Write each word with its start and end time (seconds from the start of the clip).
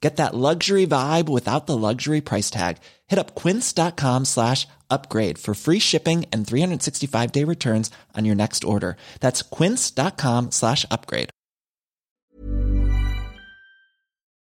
Get 0.00 0.16
that 0.16 0.34
luxury 0.34 0.86
vibe 0.86 1.28
without 1.28 1.66
the 1.66 1.76
luxury 1.76 2.20
price 2.20 2.50
tag. 2.50 2.76
Hit 3.06 3.18
up 3.18 3.34
quince.com 3.34 4.24
slash 4.24 4.66
upgrade 4.90 5.38
for 5.38 5.54
free 5.54 5.80
shipping 5.80 6.26
and 6.32 6.46
365 6.46 7.32
day 7.32 7.44
returns 7.44 7.90
on 8.18 8.24
your 8.24 8.36
next 8.36 8.64
order. 8.64 8.96
That's 9.20 9.42
quince.com 9.42 10.50
slash 10.50 10.84
upgrade. 10.90 11.30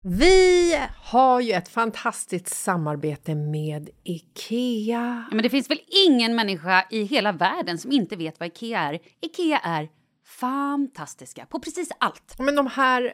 Vi 0.03 0.77
har 0.97 1.41
ju 1.41 1.51
ett 1.51 1.69
fantastiskt 1.69 2.47
samarbete 2.47 3.35
med 3.35 3.89
IKEA. 4.03 5.25
Ja, 5.29 5.35
men 5.35 5.43
det 5.43 5.49
finns 5.49 5.69
väl 5.69 5.81
ingen 6.07 6.35
människa 6.35 6.85
i 6.89 7.03
hela 7.03 7.31
världen 7.31 7.77
som 7.77 7.91
inte 7.91 8.15
vet 8.15 8.39
vad 8.39 8.47
Ikea 8.47 8.79
är. 8.79 8.99
Ikea 9.21 9.59
är 9.59 9.89
fantastiska 10.39 11.45
på 11.45 11.59
precis 11.59 11.89
allt. 11.99 12.35
Men 12.39 12.55
de 12.55 12.67
här, 12.67 13.13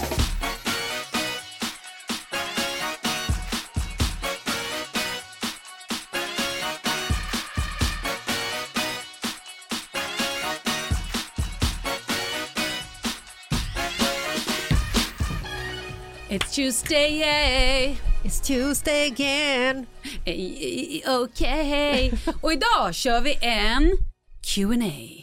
It's 16.31 16.55
Tuesday, 16.55 17.19
yay. 17.19 17.97
It's 18.23 18.39
Tuesday 18.39 19.07
again! 19.07 19.85
Okej. 21.07 22.13
Och 22.41 22.53
idag 22.53 22.95
kör 22.95 23.21
vi 23.21 23.37
en 23.41 23.97
Q&A. 24.41 25.20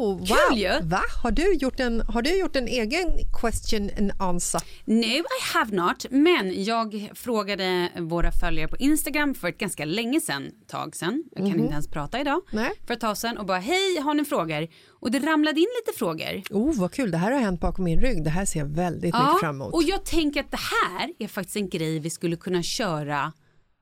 Oho! 0.00 0.12
Wow. 0.16 0.26
Kul 0.26 0.58
ju. 0.58 0.80
Va? 0.82 1.00
Har 1.22 1.30
du, 1.30 1.54
gjort 1.54 1.80
en, 1.80 2.00
har 2.00 2.22
du 2.22 2.38
gjort 2.38 2.56
en 2.56 2.68
egen 2.68 3.08
question 3.40 3.90
and 3.98 4.12
answer? 4.18 4.60
No, 4.84 5.04
I 5.04 5.24
have 5.54 5.76
not. 5.76 6.06
Men 6.10 6.64
jag 6.64 7.10
frågade 7.14 7.88
våra 7.98 8.32
följare 8.32 8.68
på 8.68 8.76
Instagram 8.76 9.34
för 9.34 9.48
ett 9.48 9.58
ganska 9.58 9.84
länge 9.84 10.20
sedan, 10.20 10.50
tag 10.66 10.96
sedan. 10.96 11.24
Jag 11.30 11.46
kan 11.46 11.60
inte 11.60 11.72
ens 11.72 11.88
prata 11.88 12.20
idag. 12.20 12.40
Nej. 12.52 12.70
För 12.86 12.94
ett 12.94 13.00
tag 13.00 13.16
sedan 13.16 13.38
och 13.38 13.46
bara 13.46 13.58
hej, 13.58 14.00
har 14.00 14.14
ni 14.14 14.24
frågor? 14.24 14.68
Och 14.88 15.10
det 15.10 15.18
ramlade 15.18 15.60
in 15.60 15.66
lite 15.86 15.98
frågor. 15.98 16.42
Oh, 16.50 16.80
vad 16.80 16.92
kul. 16.92 17.10
Det 17.10 17.18
här 17.18 17.32
har 17.32 17.40
hänt 17.40 17.60
bakom 17.60 17.84
min 17.84 18.00
rygg. 18.00 18.24
Det 18.24 18.30
här 18.30 18.44
ser 18.44 18.60
jag 18.60 18.66
väldigt 18.66 19.14
mycket 19.14 19.40
fram 19.40 19.54
emot. 19.56 19.74
och 19.74 19.82
jag 19.82 20.04
tänker 20.04 20.40
att 20.40 20.50
det 20.50 20.60
här 20.90 21.12
är 21.18 21.28
faktiskt 21.28 21.56
en 21.56 21.68
grej 21.68 21.98
vi 21.98 22.10
skulle 22.10 22.36
kunna 22.36 22.62
köra, 22.62 23.32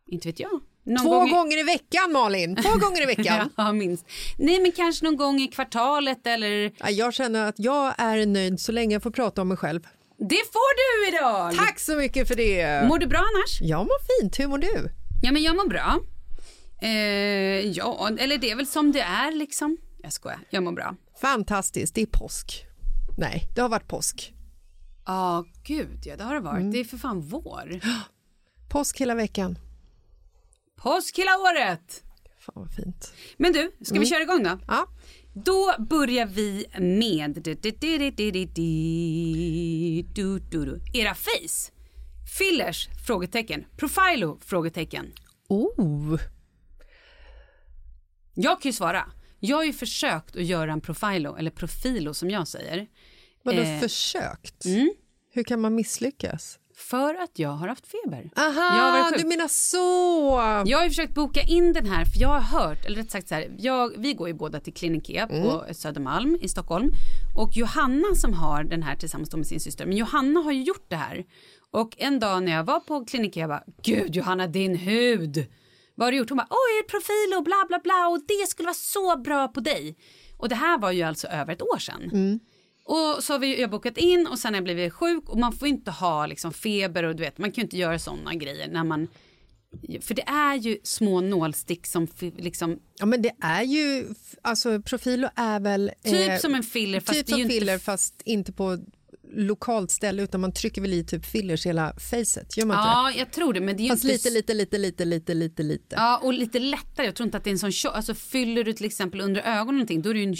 inte 0.06 0.28
vet 0.28 0.40
jag. 0.40 0.60
Någon 0.84 0.98
Två 0.98 1.10
gång 1.10 1.28
i- 1.28 1.30
gånger 1.32 1.58
i 1.58 1.62
veckan, 1.62 2.12
Malin! 2.12 2.56
Två 2.56 2.68
gånger 2.78 3.02
i 3.02 3.06
veckan! 3.06 3.50
Ja, 3.56 3.72
minst. 3.72 4.06
Nej, 4.38 4.60
men 4.60 4.72
kanske 4.72 5.04
någon 5.04 5.16
gång 5.16 5.40
i 5.40 5.48
kvartalet 5.48 6.26
eller... 6.26 6.72
Ja, 6.78 6.90
Jag 6.90 7.14
känner 7.14 7.48
att 7.48 7.58
jag 7.58 7.94
är 7.98 8.26
nöjd 8.26 8.60
så 8.60 8.72
länge 8.72 8.94
jag 8.94 9.02
får 9.02 9.10
prata 9.10 9.42
om 9.42 9.48
mig 9.48 9.56
själv. 9.56 9.80
Det 10.18 10.42
får 10.52 10.76
du 11.08 11.16
idag! 11.16 11.54
Tack 11.56 11.78
så 11.78 11.96
mycket 11.96 12.28
för 12.28 12.34
det! 12.34 12.88
Mår 12.88 12.98
du 12.98 13.06
bra 13.06 13.18
annars? 13.18 13.60
Jag 13.60 13.78
mår 13.86 14.20
fint. 14.22 14.40
Hur 14.40 14.46
mår 14.48 14.58
du? 14.58 14.88
Ja, 15.22 15.32
men 15.32 15.42
jag 15.42 15.56
mår 15.56 15.68
bra. 15.68 16.00
Eh, 16.82 16.90
ja, 17.70 18.08
eller 18.18 18.38
det 18.38 18.50
är 18.50 18.56
väl 18.56 18.66
som 18.66 18.92
det 18.92 19.00
är 19.00 19.32
liksom. 19.32 19.76
Jag 20.02 20.12
skojar, 20.12 20.38
jag 20.50 20.62
mår 20.62 20.72
bra. 20.72 20.94
Fantastiskt. 21.20 21.94
Det 21.94 22.02
är 22.02 22.06
påsk. 22.06 22.64
Nej, 23.18 23.48
det 23.54 23.60
har 23.60 23.68
varit 23.68 23.88
påsk. 23.88 24.32
Ja, 25.06 25.44
gud 25.66 26.02
ja, 26.04 26.16
det 26.16 26.24
har 26.24 26.34
det 26.34 26.40
varit. 26.40 26.72
Det 26.72 26.80
är 26.80 26.84
för 26.84 26.96
fan 26.98 27.20
vår. 27.20 27.80
Påsk 28.68 29.00
hela 29.00 29.14
veckan. 29.14 29.58
Påsk 30.82 31.18
hela 31.18 31.30
året! 31.38 32.04
Fan 32.38 32.52
vad 32.56 32.74
fint. 32.74 33.12
Men 33.36 33.52
du, 33.52 33.72
ska 33.84 33.98
vi 34.00 34.06
köra 34.06 34.22
igång 34.22 34.42
då? 34.42 34.58
Ja. 34.68 34.86
Då 35.34 35.74
börjar 35.78 36.26
vi 36.26 36.66
med 36.80 37.42
du- 37.42 37.54
du- 40.14 40.38
du. 40.50 40.80
era 41.00 41.14
face. 41.14 41.72
Fillers? 42.38 42.88
Frågetecken. 43.06 43.64
Profilo? 43.76 44.38
Frågetecken. 44.40 45.12
Oh. 45.48 46.20
Jag 48.34 48.62
kan 48.62 48.68
ju 48.68 48.72
svara. 48.72 49.12
Jag 49.40 49.56
har 49.56 49.64
ju 49.64 49.72
försökt 49.72 50.36
att 50.36 50.44
göra 50.44 50.72
en 50.72 50.80
profilo, 50.80 51.36
eller 51.36 51.50
profilo 51.50 52.14
som 52.14 52.30
jag 52.30 52.48
säger. 52.48 52.86
Vadå 53.42 53.60
Eh, 53.62 53.80
försökt? 53.80 54.64
mm. 54.64 54.90
Hur 55.32 55.44
kan 55.44 55.60
man 55.60 55.74
misslyckas? 55.74 56.58
För 56.78 57.14
att 57.14 57.38
jag 57.38 57.48
har 57.48 57.68
haft 57.68 57.86
feber. 57.86 58.30
Aha, 58.36 59.10
du 59.18 59.24
menar 59.28 59.48
så! 59.48 59.80
Jag 60.70 60.78
har 60.78 60.88
försökt 60.88 61.14
boka 61.14 61.42
in 61.42 61.72
den 61.72 61.86
här, 61.86 62.04
för 62.04 62.20
jag 62.20 62.28
har 62.28 62.40
hört, 62.40 62.86
eller 62.86 62.96
rätt 62.96 63.10
sagt 63.10 63.28
så 63.28 63.34
här, 63.34 63.50
jag, 63.58 63.92
vi 63.96 64.14
går 64.14 64.28
ju 64.28 64.34
båda 64.34 64.60
till 64.60 64.74
Klinikea 64.74 65.26
på 65.26 65.64
Södermalm 65.74 66.38
i 66.40 66.48
Stockholm. 66.48 66.90
Och 67.36 67.56
Johanna 67.56 68.14
som 68.14 68.34
har 68.34 68.64
den 68.64 68.82
här 68.82 68.96
tillsammans 68.96 69.34
med 69.36 69.46
sin 69.46 69.60
syster, 69.60 69.86
men 69.86 69.96
Johanna 69.96 70.40
har 70.40 70.52
ju 70.52 70.62
gjort 70.62 70.86
det 70.88 70.96
här. 70.96 71.24
Och 71.70 71.94
en 71.98 72.20
dag 72.20 72.42
när 72.42 72.52
jag 72.52 72.64
var 72.64 72.80
på 72.80 73.04
Klinikea, 73.04 73.40
jag 73.40 73.50
bara, 73.50 73.64
gud 73.82 74.16
Johanna 74.16 74.46
din 74.46 74.76
hud, 74.76 75.46
vad 75.94 76.06
har 76.06 76.12
du 76.12 76.18
gjort? 76.18 76.28
Hon 76.28 76.36
bara, 76.38 76.48
oj 76.50 76.86
profil 76.88 77.34
och 77.38 77.44
bla 77.44 77.64
bla 77.68 77.78
bla 77.84 78.08
och 78.08 78.20
det 78.28 78.48
skulle 78.48 78.66
vara 78.66 78.74
så 78.74 79.16
bra 79.18 79.48
på 79.48 79.60
dig. 79.60 79.96
Och 80.36 80.48
det 80.48 80.54
här 80.54 80.78
var 80.78 80.92
ju 80.92 81.02
alltså 81.02 81.26
över 81.26 81.52
ett 81.52 81.62
år 81.62 81.78
sedan. 81.78 82.40
Och 82.88 83.24
så 83.24 83.32
har 83.32 83.38
vi, 83.38 83.60
jag 83.60 83.70
bokat 83.70 83.96
in 83.98 84.26
och 84.26 84.38
sen 84.38 84.54
har 84.54 84.56
jag 84.56 84.64
blivit 84.64 84.92
sjuk 84.92 85.28
och 85.28 85.38
man 85.38 85.52
får 85.52 85.68
inte 85.68 85.90
ha 85.90 86.26
liksom 86.26 86.52
feber 86.52 87.04
och 87.04 87.16
du 87.16 87.22
vet 87.22 87.38
man 87.38 87.52
kan 87.52 87.62
ju 87.62 87.62
inte 87.62 87.76
göra 87.76 87.98
sådana 87.98 88.34
grejer 88.34 88.68
när 88.68 88.84
man 88.84 89.08
för 90.00 90.14
det 90.14 90.22
är 90.22 90.54
ju 90.54 90.78
små 90.82 91.20
nålstick 91.20 91.86
som 91.86 92.08
liksom 92.36 92.78
Ja, 92.98 93.06
men 93.06 93.22
det 93.22 93.32
är 93.40 93.62
ju... 93.62 94.14
Alltså, 94.42 94.82
Profilo 94.82 95.28
är 95.36 95.60
väl... 95.60 95.90
typ 96.04 96.28
eh, 96.28 96.36
som 96.36 96.54
en 96.54 96.62
filler 96.62 97.00
fast 97.00 97.18
typ 97.18 97.26
det 97.26 97.32
är 97.32 97.34
som 97.34 97.42
ju 97.42 97.48
filler 97.48 97.72
inte 97.72 97.84
fast 97.84 98.22
inte 98.24 98.52
på 98.52 98.78
lokalt 99.34 99.90
ställe 99.90 100.22
utan 100.22 100.40
man 100.40 100.52
trycker 100.52 100.80
väl 100.80 100.92
i 100.92 101.04
typ 101.04 101.26
fillers 101.26 101.66
hela 101.66 101.94
facet. 102.10 102.56
Gör 102.56 102.66
man 102.66 102.76
inte 102.76 102.88
Ja, 102.88 103.12
jag 103.18 103.32
tror 103.32 103.52
det 103.52 103.60
men 103.60 103.76
det 103.76 103.86
är 103.86 103.88
Fast 103.88 104.04
inte 104.04 104.12
lite, 104.12 104.30
lite, 104.30 104.54
lite, 104.54 104.78
lite, 104.78 105.04
lite, 105.04 105.34
lite, 105.34 105.62
lite. 105.62 105.96
Ja, 105.96 106.18
och 106.22 106.32
lite 106.32 106.58
lättare. 106.58 107.06
Jag 107.06 107.14
tror 107.14 107.24
inte 107.24 107.36
att 107.36 107.44
det 107.44 107.50
är 107.50 107.52
en 107.52 107.58
sån 107.58 107.72
tjock, 107.72 107.94
alltså 107.94 108.14
fyller 108.14 108.64
du 108.64 108.72
till 108.72 108.86
exempel 108.86 109.20
under 109.20 109.40
ögonen 109.40 109.74
någonting, 109.74 110.02
då 110.02 110.10
är 110.10 110.14
det 110.14 110.20
ju 110.20 110.26
en 110.26 110.36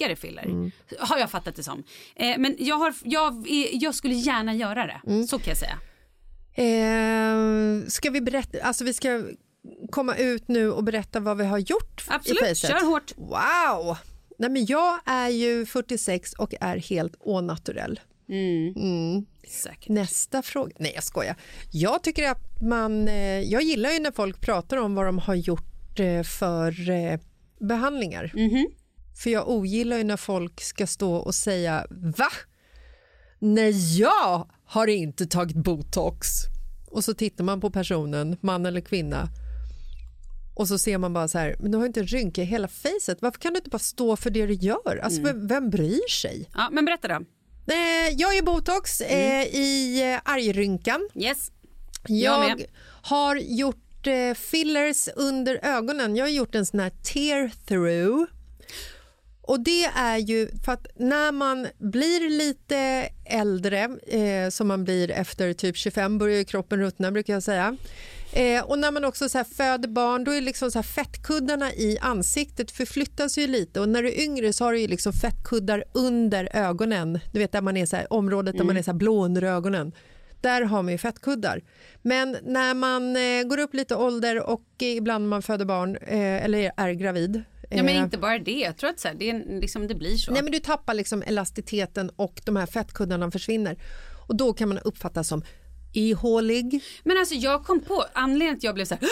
tjockare 0.00 0.16
filler. 0.16 0.42
Mm. 0.44 0.70
Har 0.98 1.18
jag 1.18 1.30
fattat 1.30 1.56
det 1.56 1.62
som. 1.62 1.82
Eh, 2.16 2.38
men 2.38 2.56
jag, 2.58 2.76
har, 2.76 2.94
jag, 3.04 3.46
jag 3.72 3.94
skulle 3.94 4.14
gärna 4.14 4.54
göra 4.54 4.86
det, 4.86 5.00
Mm. 5.06 5.26
så 5.26 5.38
kan 5.38 5.48
jag 5.48 5.56
säga. 5.58 5.78
Eh, 6.54 7.86
ska 7.88 8.10
vi 8.10 8.20
berätta, 8.20 8.62
alltså 8.62 8.84
vi 8.84 8.92
ska 8.94 9.22
komma 9.90 10.16
ut 10.16 10.48
nu 10.48 10.72
och 10.72 10.84
berätta 10.84 11.20
vad 11.20 11.36
vi 11.36 11.44
har 11.44 11.58
gjort 11.58 12.00
i 12.00 12.04
Absolut, 12.08 12.40
facet? 12.40 12.58
kör 12.70 12.86
hårt. 12.86 13.12
Wow! 13.16 13.96
Nej, 14.38 14.50
men 14.50 14.66
jag 14.66 14.98
är 15.06 15.28
ju 15.28 15.66
46 15.66 16.32
och 16.32 16.54
är 16.60 16.76
helt 16.76 17.14
au-naturell. 17.26 18.00
Säkert. 19.48 19.88
Nästa 19.88 20.42
fråga. 20.42 20.72
Nej, 20.78 20.92
jag 20.94 21.04
skojar. 21.04 21.36
Jag 21.72 22.02
tycker 22.02 22.30
att 22.30 22.62
man... 22.62 23.08
Eh, 23.08 23.40
jag 23.40 23.62
gillar 23.62 23.90
ju 23.90 23.98
när 23.98 24.12
folk 24.12 24.40
pratar 24.40 24.76
om 24.76 24.94
vad 24.94 25.06
de 25.06 25.18
har 25.18 25.34
gjort 25.34 26.00
eh, 26.00 26.22
för 26.22 26.90
eh, 26.90 27.20
behandlingar. 27.60 28.32
För 29.22 29.30
jag 29.30 29.48
ogillar 29.48 29.96
ju 29.96 30.04
när 30.04 30.16
folk 30.16 30.60
ska 30.60 30.86
stå 30.86 31.14
och 31.14 31.34
säga 31.34 31.86
va? 31.90 32.28
Nej, 33.38 33.98
jag 33.98 34.50
har 34.64 34.86
inte 34.86 35.26
tagit 35.26 35.56
botox. 35.56 36.28
Och 36.90 37.04
så 37.04 37.14
tittar 37.14 37.44
man 37.44 37.60
på 37.60 37.70
personen, 37.70 38.36
man 38.40 38.66
eller 38.66 38.80
kvinna 38.80 39.28
och 40.60 40.68
så 40.68 40.78
ser 40.78 40.98
man 40.98 41.12
bara 41.12 41.28
så 41.28 41.38
här, 41.38 41.56
men 41.60 41.70
du 41.70 41.78
har 41.78 41.86
inte 41.86 42.00
en 42.00 42.06
rynka 42.06 42.42
i 42.42 42.44
hela 42.44 42.68
facet. 42.68 43.22
Varför 43.22 43.40
kan 43.40 43.52
du 43.52 43.58
inte 43.58 43.70
bara 43.70 43.78
stå 43.78 44.16
för 44.16 44.30
det 44.30 44.46
du 44.46 44.54
gör? 44.54 45.00
Alltså, 45.02 45.22
vem, 45.22 45.46
vem 45.46 45.70
bryr 45.70 46.08
sig? 46.10 46.48
Ja, 46.54 46.68
men 46.72 46.84
berätta 46.84 47.08
då. 47.08 47.14
Eh, 47.74 48.08
jag 48.16 48.34
gör 48.36 48.42
botox 48.42 49.00
eh, 49.00 49.42
i 49.42 50.02
eh, 50.12 50.32
argrynkan. 50.32 51.08
Yes. 51.14 51.50
Jag, 52.06 52.50
Jag 52.50 52.66
har 53.02 53.36
gjort 53.36 54.06
eh, 54.06 54.34
fillers 54.34 55.08
under 55.16 55.60
ögonen. 55.62 56.16
Jag 56.16 56.24
har 56.24 56.30
gjort 56.30 56.54
en 56.54 56.66
sån 56.66 56.80
här 56.80 56.90
tear 56.90 57.50
through. 57.66 58.39
Och 59.50 59.60
det 59.60 59.84
är 59.84 60.18
ju 60.18 60.48
för 60.64 60.72
att 60.72 60.86
när 60.96 61.32
man 61.32 61.66
blir 61.78 62.30
lite 62.30 63.08
äldre, 63.24 63.88
eh, 64.06 64.50
som 64.50 64.68
man 64.68 64.84
blir 64.84 65.10
efter 65.10 65.52
typ 65.52 65.76
25, 65.76 66.18
börjar 66.18 66.44
kroppen 66.44 66.80
ruttna 66.80 67.10
brukar 67.10 67.32
jag 67.32 67.42
säga. 67.42 67.76
Eh, 68.32 68.64
och 68.64 68.78
när 68.78 68.90
man 68.90 69.04
också 69.04 69.28
så 69.28 69.38
här 69.38 69.44
föder 69.44 69.88
barn, 69.88 70.24
då 70.24 70.30
är 70.30 70.40
liksom 70.40 70.70
så 70.70 70.78
här 70.78 70.82
fettkuddarna 70.82 71.72
i 71.72 71.98
ansiktet 72.00 72.70
förflyttas 72.70 73.38
ju 73.38 73.46
lite 73.46 73.80
och 73.80 73.88
när 73.88 74.02
du 74.02 74.08
är 74.08 74.20
yngre 74.20 74.52
så 74.52 74.64
har 74.64 74.72
du 74.72 74.80
ju 74.80 74.88
liksom 74.88 75.12
fettkuddar 75.12 75.84
under 75.92 76.56
ögonen, 76.56 77.20
du 77.32 77.38
vet 77.38 77.52
där 77.52 77.60
man 77.60 77.76
är 77.76 77.86
så 77.86 77.96
här, 77.96 78.12
området 78.12 78.58
där 78.58 78.64
man 78.64 78.76
är 78.76 78.82
så 78.82 78.92
blå 78.92 79.24
under 79.24 79.42
ögonen. 79.42 79.92
Där 80.40 80.62
har 80.62 80.82
man 80.82 80.92
ju 80.92 80.98
fettkuddar. 80.98 81.60
Men 82.02 82.36
när 82.42 82.74
man 82.74 83.16
eh, 83.16 83.42
går 83.42 83.58
upp 83.58 83.74
lite 83.74 83.96
ålder 83.96 84.50
och 84.50 84.64
ibland 84.78 85.28
man 85.28 85.42
föder 85.42 85.64
barn 85.64 85.96
eh, 85.96 86.44
eller 86.44 86.72
är 86.76 86.92
gravid. 86.92 87.42
Ja, 87.70 87.82
men 87.82 87.96
eh, 87.96 88.02
inte 88.02 88.18
bara 88.18 88.38
det. 88.38 88.58
Jag 88.58 88.76
tror 88.76 88.90
att 88.90 89.00
så 89.00 89.08
här, 89.08 89.14
det, 89.14 89.30
är, 89.30 89.60
liksom, 89.60 89.88
det 89.88 89.94
blir 89.94 90.16
så. 90.16 90.32
Nej, 90.32 90.42
men 90.42 90.52
du 90.52 90.58
tappar 90.58 90.94
liksom 90.94 91.22
elasticiteten 91.22 92.10
och 92.16 92.40
de 92.44 92.56
här 92.56 92.66
fettkuddarna 92.66 93.30
försvinner. 93.30 93.76
Och 94.28 94.36
då 94.36 94.52
kan 94.52 94.68
man 94.68 94.78
uppfattas 94.78 95.28
som 95.28 95.42
ihålig. 95.92 96.82
Men 97.04 97.18
alltså 97.18 97.34
jag 97.34 97.64
kom 97.64 97.80
på, 97.80 98.04
anledningen 98.12 98.54
till 98.54 98.58
att 98.58 98.64
jag 98.64 98.74
blev 98.74 98.84
så 98.84 98.94
här 98.94 99.08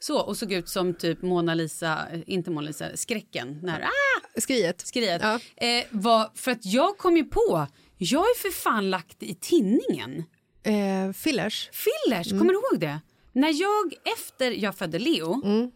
så 0.00 0.18
och 0.20 0.36
såg 0.36 0.52
ut 0.52 0.68
som 0.68 0.94
typ 0.94 1.22
Mona 1.22 1.54
Lisa, 1.54 2.06
eh, 2.12 2.20
inte 2.26 2.50
Mona 2.50 2.66
Lisa, 2.66 2.96
skräcken, 2.96 3.58
när 3.62 3.80
ah, 3.82 4.40
Skriet. 4.40 4.80
skriet, 4.86 5.22
Ja. 5.22 5.40
eh, 5.56 5.84
var 5.90 6.30
för 6.34 6.50
att 6.50 6.66
jag 6.66 6.98
kom 6.98 7.16
ju 7.16 7.24
på, 7.24 7.66
jag 7.98 8.24
ju 8.28 8.34
för 8.50 8.50
fan 8.60 8.90
lagt 8.90 9.22
i 9.22 9.34
tinningen. 9.34 10.24
Eh, 10.62 11.12
fillers. 11.12 11.70
Fillers, 11.72 12.26
Mm. 12.32 12.38
kommer 12.38 12.52
du 12.52 12.58
ihåg 12.58 12.80
det? 12.80 13.00
När 13.32 13.60
jag 13.60 13.94
efter 14.14 14.50
jag 14.50 14.76
födde 14.76 14.98
Leo 14.98 15.42
mm, 15.44 15.70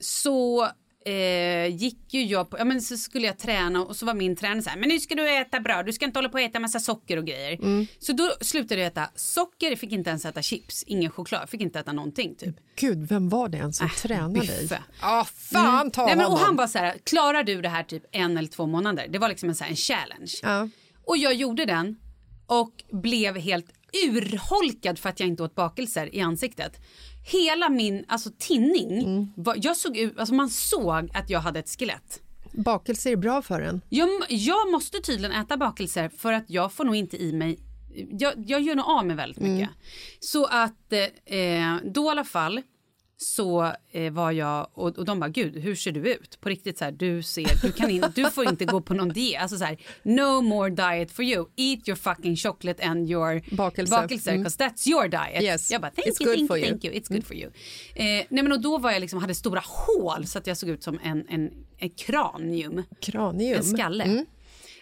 så 0.00 0.68
eh, 1.06 1.66
gick 1.76 2.14
ju 2.14 2.24
jag 2.24 2.50
på, 2.50 2.58
ja 2.58 2.64
men 2.64 2.82
så 2.82 2.96
skulle 2.96 3.26
jag 3.26 3.38
träna 3.38 3.84
och 3.84 3.96
så 3.96 4.06
var 4.06 4.14
min 4.14 4.36
tränare 4.36 4.62
så 4.62 4.70
här, 4.70 4.76
men 4.76 4.88
nu 4.88 5.00
ska 5.00 5.14
du 5.14 5.36
äta 5.36 5.60
bra, 5.60 5.82
du 5.82 5.92
ska 5.92 6.04
inte 6.04 6.18
hålla 6.18 6.28
på 6.28 6.34
och 6.34 6.40
äta 6.40 6.60
massa 6.60 6.80
socker 6.80 7.16
och 7.16 7.24
grejer. 7.24 7.52
Mm. 7.52 7.86
Så 7.98 8.12
då 8.12 8.32
slutade 8.40 8.80
jag 8.80 8.86
äta 8.86 9.08
socker, 9.14 9.76
fick 9.76 9.92
inte 9.92 10.10
ens 10.10 10.24
äta 10.24 10.42
chips, 10.42 10.84
ingen 10.86 11.10
choklad, 11.10 11.40
jag 11.42 11.48
fick 11.48 11.60
inte 11.60 11.80
äta 11.80 11.92
någonting 11.92 12.34
typ. 12.34 12.56
Gud, 12.76 13.08
vem 13.08 13.28
var 13.28 13.48
det 13.48 13.58
ens 13.58 13.76
som 13.76 13.86
Äh, 13.86 13.92
tränade 13.92 14.46
dig? 14.46 14.62
Buffe. 14.62 14.82
Ja, 15.00 15.26
fan 15.34 15.90
ta 15.90 16.06
Nej, 16.06 16.16
men, 16.16 16.26
och 16.26 16.38
han 16.38 16.56
bara 16.56 16.68
så 16.68 16.78
här, 16.78 16.94
klarar 17.04 17.42
du 17.42 17.62
det 17.62 17.68
här 17.68 17.82
typ 17.82 18.02
en 18.12 18.36
eller 18.36 18.48
två 18.48 18.66
månader? 18.66 19.06
Det 19.10 19.18
var 19.18 19.28
liksom 19.28 19.48
en, 19.48 19.54
så 19.54 19.64
här, 19.64 19.70
en 19.70 19.76
challenge. 19.76 20.32
Ja. 20.42 20.68
Och 21.04 21.16
jag 21.16 21.34
gjorde 21.34 21.64
den 21.64 21.96
och 22.46 22.84
blev 22.92 23.36
helt 23.38 23.66
urholkad 24.08 24.98
för 24.98 25.08
att 25.08 25.20
jag 25.20 25.28
inte 25.28 25.42
åt 25.42 25.54
bakelser 25.54 26.14
i 26.14 26.20
ansiktet. 26.20 26.72
Hela 27.32 27.68
min 27.68 28.04
alltså, 28.08 28.30
tinning, 28.38 29.02
Mm. 29.02 29.32
var, 29.36 29.56
jag 29.62 29.76
såg 29.76 29.96
ut, 29.96 30.18
alltså, 30.18 30.34
man 30.34 30.50
såg 30.50 31.10
att 31.14 31.30
jag 31.30 31.40
hade 31.40 31.58
ett 31.58 31.68
skelett. 31.78 32.20
Bakelse 32.52 33.10
är 33.10 33.16
bra 33.16 33.42
för 33.42 33.60
en. 33.60 33.80
Jag, 33.88 34.08
jag 34.28 34.70
måste 34.70 34.98
tydligen 35.00 35.32
äta 35.42 35.56
bakelser 35.56 36.08
för 36.08 36.32
att 36.32 36.44
jag 36.50 36.72
får 36.72 36.84
nog 36.84 36.96
inte 36.96 37.16
i 37.22 37.32
mig 37.32 37.58
jag, 38.10 38.32
jag 38.46 38.60
gör 38.60 38.74
nog 38.74 38.86
av 38.86 39.06
med 39.06 39.16
väldigt 39.16 39.40
mycket. 39.40 39.70
Så 40.20 40.44
att 40.44 40.92
eh, 40.92 41.76
då 41.84 42.04
i 42.06 42.08
alla 42.08 42.24
fall 42.24 42.62
så 43.18 43.72
eh, 43.92 44.12
var 44.12 44.32
jag 44.32 44.68
och, 44.72 44.98
och 44.98 45.04
de 45.04 45.20
bara 45.20 45.30
gud 45.30 45.58
hur 45.58 45.74
ser 45.74 45.92
du 45.92 46.12
ut? 46.12 46.40
På 46.40 46.48
riktigt 46.48 46.78
så 46.78 46.84
här 46.84 46.92
du 46.92 47.22
ser 47.22 47.62
du 47.62 47.72
kan 47.72 47.90
in, 47.90 48.04
du 48.14 48.30
får 48.30 48.48
inte 48.48 48.64
gå 48.64 48.80
på 48.80 48.94
någon 48.94 49.08
diet. 49.08 49.42
Alltså 49.42 49.58
så 49.58 49.64
här 49.64 49.78
no 50.02 50.40
more 50.40 50.70
diet 50.70 51.10
for 51.12 51.24
you. 51.24 51.46
Eat 51.56 51.88
your 51.88 51.96
fucking 51.96 52.36
chocolate 52.36 52.84
and 52.84 53.10
your 53.10 53.56
Bakelse. 53.56 53.90
bakelser 53.90 54.32
Mm. 54.32 54.46
that's 54.46 54.88
your 54.88 55.08
diet. 55.08 55.42
Yes. 55.42 55.70
Jag 55.70 55.80
bara 55.80 55.90
thank 55.90 56.08
It's 56.08 56.22
you, 56.22 56.30
good 56.30 56.38
thank 56.38 56.48
for 56.48 56.58
you, 56.58 56.68
thank 56.68 56.84
you, 56.84 56.94
it's 56.94 57.12
good 57.14 57.24
for 57.26 57.36
you. 57.36 57.50
Eh, 57.94 58.04
nej 58.28 58.42
men 58.42 58.52
och 58.52 58.60
då 58.60 58.78
var 58.78 58.90
jag 58.90 59.00
liksom 59.00 59.18
hade 59.20 59.34
stora 59.34 59.62
hål 59.64 60.26
så 60.26 60.38
att 60.38 60.46
jag 60.46 60.56
såg 60.56 60.68
ut 60.68 60.82
som 60.82 60.98
en, 61.02 61.26
en, 61.28 61.50
en 61.78 61.90
kranium. 61.90 62.82
Kranium. 63.00 63.56
En 63.58 63.64
skalle. 63.64 64.04
Mm. 64.04 64.26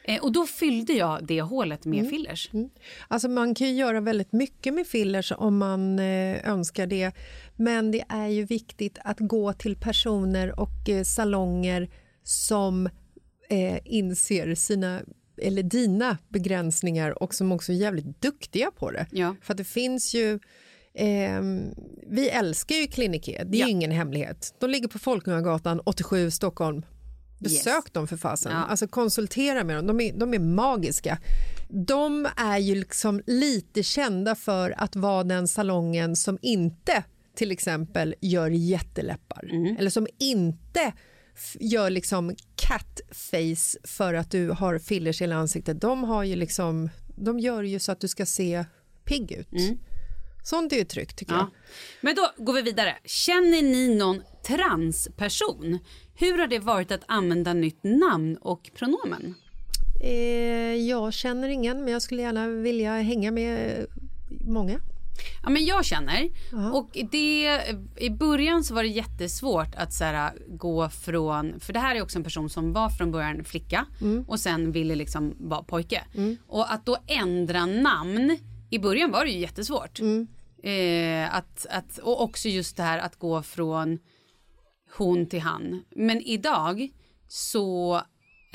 Eh, 0.07 0.23
och 0.23 0.33
då 0.33 0.47
fyllde 0.47 0.93
jag 0.93 1.27
det 1.27 1.43
hålet 1.43 1.85
med 1.85 2.11
fillers. 2.11 2.51
Alltså 3.09 3.29
man 3.29 3.55
kan 3.55 3.67
ju 3.67 3.73
göra 3.75 4.01
väldigt 4.01 4.33
mycket 4.33 4.75
med 4.75 4.87
fillers 4.87 5.33
om 5.37 5.59
man 5.59 5.99
eh, 5.99 6.49
önskar 6.51 6.87
det. 6.87 7.13
Men 7.57 7.91
det 7.91 8.05
är 8.09 8.27
ju 8.29 8.45
viktigt 8.45 8.99
att 9.05 9.21
gå 9.21 9.53
till 9.53 9.77
personer 9.77 10.61
och 10.61 10.89
eh, 10.89 11.03
salonger 11.05 11.91
som 12.23 12.87
eh, 13.49 13.79
inser 13.85 14.55
sina 14.55 15.01
eller 15.43 15.63
dina 15.63 16.19
begränsningar 16.29 17.23
och 17.23 17.35
som 17.35 17.53
också 17.53 17.73
är 17.73 17.77
jävligt 17.77 18.23
duktiga 18.23 18.71
på 18.71 18.91
det. 18.91 19.07
Ja. 19.11 19.37
För 19.43 19.55
det 19.55 19.65
finns 19.65 20.15
ju... 20.15 20.39
ehm, 20.95 21.75
vi 22.07 22.29
älskar 22.29 22.77
ju 22.77 22.87
Kliniké, 22.87 23.43
det 23.47 23.57
är 23.57 23.61
Ja. 23.61 23.67
ju 23.67 23.73
ingen 23.73 23.91
hemlighet. 23.91 24.55
De 24.61 24.71
ligger 24.71 24.89
på 24.89 24.99
Folkungagatan 24.99 25.81
87 25.81 26.31
Stockholm. 26.31 26.83
Besök 27.39 27.85
Yes. 27.85 27.93
dem 27.93 28.09
för 28.09 28.17
fasen. 28.17 28.53
Ja. 28.53 28.59
Alltså 28.65 28.89
konsultera 28.89 29.65
med 29.65 29.77
dem, 29.77 29.87
de 29.87 30.01
är, 30.01 30.13
de 30.13 30.35
är 30.35 30.39
magiska. 30.39 31.19
De 31.71 32.29
är 32.37 32.59
ju 32.59 32.75
liksom 32.75 33.23
lite 33.27 33.83
kända 33.83 34.35
för 34.35 34.75
att 34.79 34.97
vara 34.97 35.25
den 35.25 35.49
salongen 35.49 36.17
som 36.17 36.39
inte 36.43 37.05
till 37.35 37.51
exempel 37.51 38.15
gör 38.21 38.51
jätteläppar 38.51 39.49
Mm. 39.53 39.77
eller 39.77 39.91
som 39.91 40.07
inte 40.19 40.93
gör 41.61 41.91
liksom 41.91 42.35
catface 42.57 43.79
för 43.85 44.15
att 44.15 44.31
du 44.31 44.51
har 44.51 44.79
fillers 44.79 45.21
i 45.21 45.25
hela 45.25 45.37
ansiktet. 45.37 45.81
De, 45.81 46.05
har 46.05 46.25
ju 46.25 46.37
liksom, 46.37 46.91
de 47.17 47.39
gör 47.39 47.63
ju 47.63 47.79
så 47.79 47.93
att 47.93 48.01
du 48.01 48.09
ska 48.09 48.27
se 48.27 48.65
pigg 49.05 49.33
ut. 49.33 49.53
Mm. 49.53 49.79
Sånt 50.45 50.73
är 50.73 50.77
ju 50.77 50.85
tryggt 50.85 51.17
tycker 51.19 51.33
Ja. 51.35 51.51
Men 52.01 52.15
då 52.15 52.45
går 52.45 52.53
vi 52.53 52.63
vidare. 52.63 52.97
Känner 53.05 53.63
ni 53.63 53.95
någon 53.95 54.23
transperson? 54.47 55.79
Hur 56.15 56.39
har 56.39 56.47
det 56.47 56.59
varit 56.59 56.93
att 56.93 57.05
använda 57.09 57.53
nytt 57.53 57.85
namn 57.85 58.37
och 58.37 58.71
pronomen? 58.75 59.35
jag. 60.01 60.11
Eh, 60.11 60.75
jag 60.75 61.13
känner 61.13 61.49
ingen, 61.49 61.85
men 61.85 61.93
jag 61.93 62.03
skulle 62.03 62.23
gärna 62.23 62.49
vilja 62.49 62.93
hänga 63.01 63.31
med 63.31 63.87
många. 64.41 64.81
Ja, 65.43 65.51
men 65.51 65.65
jag 65.65 65.85
känner. 65.85 66.31
Och 66.75 66.91
det, 67.11 67.61
I 67.97 68.11
början 68.11 68.65
så 68.65 68.75
var 68.75 68.83
det 68.83 68.89
jättesvårt 68.89 69.75
att 69.77 69.93
så 69.93 70.05
här, 70.05 70.33
gå 70.49 70.89
från... 70.89 71.61
För 71.61 71.73
det 71.73 71.79
här 71.79 71.97
är 71.97 72.03
också 72.03 72.19
en 72.19 72.25
person 72.25 72.51
som 72.51 72.73
var 72.73 72.89
från 72.91 73.11
början 73.13 73.45
flicka 73.45 73.87
och 74.27 74.41
sen 74.41 74.73
ville 74.73 74.95
liksom 74.95 75.37
vara 75.39 75.63
pojke. 75.63 76.05
Och 76.47 76.73
att 76.73 76.87
då 76.87 76.97
ändra 77.07 77.67
namn, 77.67 78.39
i 78.71 78.79
början 78.79 79.11
var 79.11 79.25
det 79.25 79.31
ju 79.31 79.39
jättesvårt. 79.39 80.01
Eh, 80.63 81.35
att, 81.35 81.67
att, 81.71 81.99
och 81.99 82.23
också 82.23 82.49
just 82.49 82.77
det 82.77 82.83
här 82.83 82.99
att 82.99 83.19
gå 83.19 83.43
från 83.43 83.99
hon 84.97 85.27
till 85.27 85.41
han. 85.41 85.83
Men 85.97 86.21
idag 86.21 86.89
så 87.29 88.03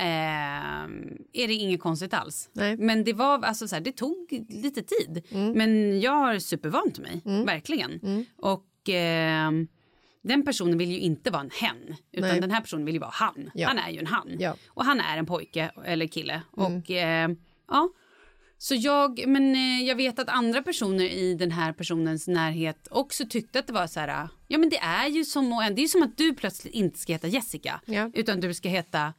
eh, 0.00 1.42
är 1.42 1.48
det 1.48 1.54
inget 1.54 1.80
konstigt 1.80 2.14
alls. 2.14 2.50
Nej. 2.52 2.76
Men 2.76 3.04
det 3.04 3.12
var 3.12 3.42
alltså 3.44 3.68
så 3.68 3.74
här, 3.76 3.82
det 3.82 3.92
tog 3.92 4.44
lite 4.48 4.82
tid. 4.82 5.24
Men 5.54 6.00
jag 6.00 6.12
har 6.12 6.38
supervant 6.38 6.98
mig, 6.98 7.20
verkligen. 7.46 8.26
Och 8.36 8.88
eh, 8.88 9.50
den 10.22 10.44
personen 10.44 10.78
vill 10.78 10.90
ju 10.90 10.98
inte 10.98 11.30
vara 11.30 11.42
en 11.42 11.50
hen, 11.60 11.96
utan 12.12 12.28
Nej. 12.28 12.40
den 12.40 12.50
här 12.50 12.60
personen 12.60 12.84
vill 12.84 12.94
ju 12.94 13.00
vara 13.00 13.10
han. 13.14 13.50
Ja. 13.54 13.68
Han 13.68 13.78
är 13.78 13.90
ju 13.90 13.98
en 13.98 14.06
han. 14.06 14.36
Ja. 14.38 14.54
Och 14.68 14.84
han 14.84 15.00
är 15.00 15.18
en 15.18 15.26
pojke 15.26 15.70
eller 15.84 16.06
kille. 16.06 16.42
Och 16.50 16.90
eh, 16.90 17.30
ja, 17.68 17.88
så 18.58 18.74
jag, 18.74 19.24
men 19.26 19.54
eh, 19.54 19.82
jag 19.88 19.96
vet 19.96 20.18
att 20.18 20.28
andra 20.28 20.62
personer 20.62 21.04
i 21.04 21.34
den 21.34 21.50
här 21.50 21.72
personens 21.72 22.28
närhet 22.28 22.88
också 22.90 23.24
tyckte 23.30 23.58
att 23.58 23.66
det 23.66 23.72
var 23.72 23.86
så 23.86 24.00
här, 24.00 24.28
ja 24.48 24.58
men 24.58 24.68
det 24.68 24.78
är 24.78 25.08
ju 25.08 25.24
som, 25.24 25.72
det 25.76 25.82
är 25.82 25.86
som 25.86 26.02
att 26.02 26.16
du 26.16 26.34
plötsligt 26.34 26.74
inte 26.74 26.98
ska 26.98 27.12
heta 27.12 27.28
Jessica, 27.28 27.80
Ja. 27.84 28.10
utan 28.14 28.40
du 28.40 28.54
ska 28.54 28.68
heta 28.68 29.14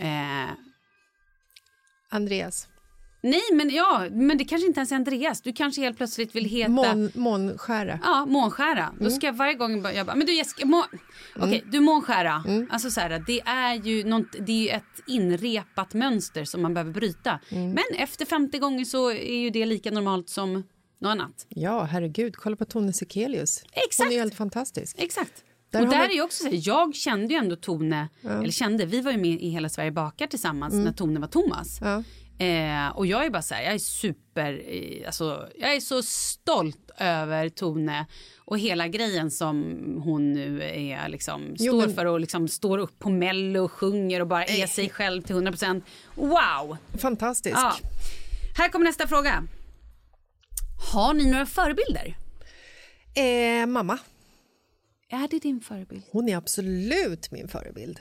eh, 0.00 0.50
Andreas. 2.10 2.68
Nej, 3.22 3.42
men 3.52 3.70
ja, 3.70 4.06
men 4.10 4.38
det 4.38 4.44
kanske 4.44 4.66
inte 4.66 4.80
ens 4.80 4.92
är 4.92 4.96
Andreas. 4.96 5.40
Du 5.42 5.52
kanske 5.52 5.80
helt 5.80 5.96
plötsligt 5.96 6.36
vill 6.36 6.44
heta... 6.44 6.70
Mån, 6.70 7.10
månskära. 7.14 8.00
Ja, 8.02 8.26
Månskära. 8.26 8.94
Då 9.00 9.10
ska 9.10 9.26
jag 9.26 9.32
varje 9.32 9.54
gång 9.54 9.84
jag 9.84 10.06
bara, 10.06 10.16
men 10.16 10.26
du 10.26 10.34
Jessica, 10.34 10.66
må... 10.66 10.84
okej, 11.36 11.64
du 11.66 11.80
Månskära. 11.80 12.44
Alltså 12.70 12.90
så 12.90 13.00
här, 13.00 13.24
det 13.26 13.40
är 13.40 13.74
ju 13.74 14.04
något, 14.04 14.32
det 14.46 14.52
är 14.52 14.62
ju 14.62 14.68
ett 14.68 15.02
inrepat 15.06 15.94
mönster 15.94 16.44
som 16.44 16.62
man 16.62 16.74
behöver 16.74 16.92
bryta. 16.92 17.40
Men 17.50 17.84
efter 17.98 18.24
50 18.26 18.58
gånger 18.58 18.84
så 18.84 19.10
är 19.10 19.38
ju 19.38 19.50
det 19.50 19.66
lika 19.66 19.90
normalt 19.90 20.28
som 20.28 20.54
något 21.00 21.10
annat. 21.10 21.46
Ja, 21.48 21.82
herregud. 21.82 22.36
Kolla 22.36 22.56
på 22.56 22.64
Tone 22.64 22.92
Sekelius. 22.92 23.62
Hon 23.62 23.82
Exakt. 23.86 24.10
är 24.10 24.14
ju 24.14 24.20
helt 24.20 24.34
fantastisk. 24.34 24.96
Exakt. 24.98 25.44
Där 25.70 25.80
och 25.82 25.88
där 25.88 25.98
man- 25.98 26.10
är 26.10 26.22
också 26.22 26.42
så 26.44 26.48
här, 26.50 26.60
jag 26.64 26.94
kände 26.94 27.34
ju 27.34 27.38
ändå 27.38 27.56
Tone, 27.56 28.08
eller 28.22 28.50
kände, 28.50 28.86
vi 28.86 29.00
var 29.00 29.12
ju 29.12 29.18
med 29.18 29.42
i 29.42 29.48
Hela 29.48 29.68
Sverige 29.68 29.90
bakar 29.92 30.26
tillsammans 30.26 30.74
när 30.74 30.92
Tone 30.92 31.20
var 31.20 31.28
Thomas. 31.28 31.78
Ja. 31.80 32.02
Eh, 32.46 32.88
och 32.88 33.06
jag 33.06 33.24
är 33.26 33.30
bara 33.30 33.42
så 33.42 33.54
här, 33.54 33.62
jag 33.62 33.74
är 33.74 33.78
super, 33.78 34.62
eh, 34.66 35.06
alltså, 35.06 35.48
jag 35.58 35.74
är 35.74 35.80
så 35.80 36.02
stolt 36.02 36.90
över 36.98 37.48
Tone 37.48 38.06
och 38.38 38.58
hela 38.58 38.88
grejen 38.88 39.30
som 39.30 39.76
hon 40.04 40.32
nu 40.32 40.62
är 40.62 41.08
liksom, 41.08 41.54
Jo, 41.58 41.72
står 41.72 41.86
men- 41.86 41.94
för 41.96 42.06
och 42.06 42.20
liksom 42.20 42.48
står 42.48 42.78
upp 42.78 42.98
på 42.98 43.10
mello 43.10 43.64
och 43.64 43.72
sjunger 43.72 44.20
och 44.20 44.26
bara 44.26 44.44
är 44.44 44.66
sig 44.66 44.90
själv 44.90 45.22
till 45.22 45.34
100%. 45.36 45.84
Wow! 46.14 46.76
Fantastisk. 46.98 47.56
Ja. 47.56 47.72
Här 48.56 48.68
kommer 48.68 48.84
nästa 48.84 49.06
fråga. 49.08 49.42
Har 50.92 51.14
ni 51.14 51.30
några 51.30 51.46
förebilder? 51.46 52.16
Eh, 53.14 53.66
mamma. 53.66 53.98
Är 55.12 55.28
det 55.28 55.38
din 55.38 55.60
förebild? 55.60 56.02
Hon 56.12 56.28
är 56.28 56.36
absolut 56.36 57.30
min 57.30 57.48
förebild. 57.48 58.00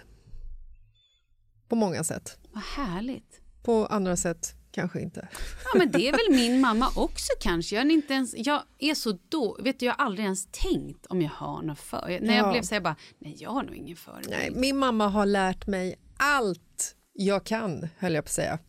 På 1.67 1.75
många 1.75 2.03
sätt. 2.03 2.37
Vad 2.51 2.63
härligt. 2.63 3.41
På 3.63 3.85
andra 3.85 4.17
sätt 4.17 4.55
kanske 4.71 5.01
inte. 5.01 5.27
Ja, 5.73 5.77
men 5.79 5.91
det 5.91 6.07
är 6.07 6.11
väl 6.11 6.35
min 6.35 6.61
mamma 6.67 6.91
också 6.95 7.31
kanske. 7.41 7.75
Jag 7.75 7.85
är, 7.85 7.91
inte 7.91 8.13
ens, 8.13 8.33
jag 8.37 8.63
är 8.79 8.93
så 8.95 9.17
då, 9.29 9.57
vet 9.63 9.79
du, 9.79 9.85
jag 9.85 9.93
har 9.93 10.05
aldrig 10.05 10.23
ens 10.25 10.47
tänkt 10.51 11.05
om 11.05 11.21
jag 11.21 11.29
har 11.29 11.61
något 11.61 11.79
för. 11.79 12.19
När 12.21 12.35
jag 12.37 12.47
Ja. 12.47 12.51
blev 12.51 12.61
så 12.61 12.73
här 12.75 12.81
bara, 12.81 12.95
nej 13.19 13.35
jag 13.39 13.49
har 13.49 13.63
nog 13.63 13.75
ingen 13.75 13.97
förebild. 13.97 14.29
Nej, 14.29 14.51
min 14.55 14.77
mamma 14.77 15.07
har 15.07 15.25
lärt 15.25 15.67
mig 15.67 15.95
allt 16.17 16.95
jag 17.13 17.43
kan, 17.43 17.87
höll 17.97 18.13
jag 18.13 18.23
på 18.23 18.27
att 18.27 18.33
säga. 18.33 18.59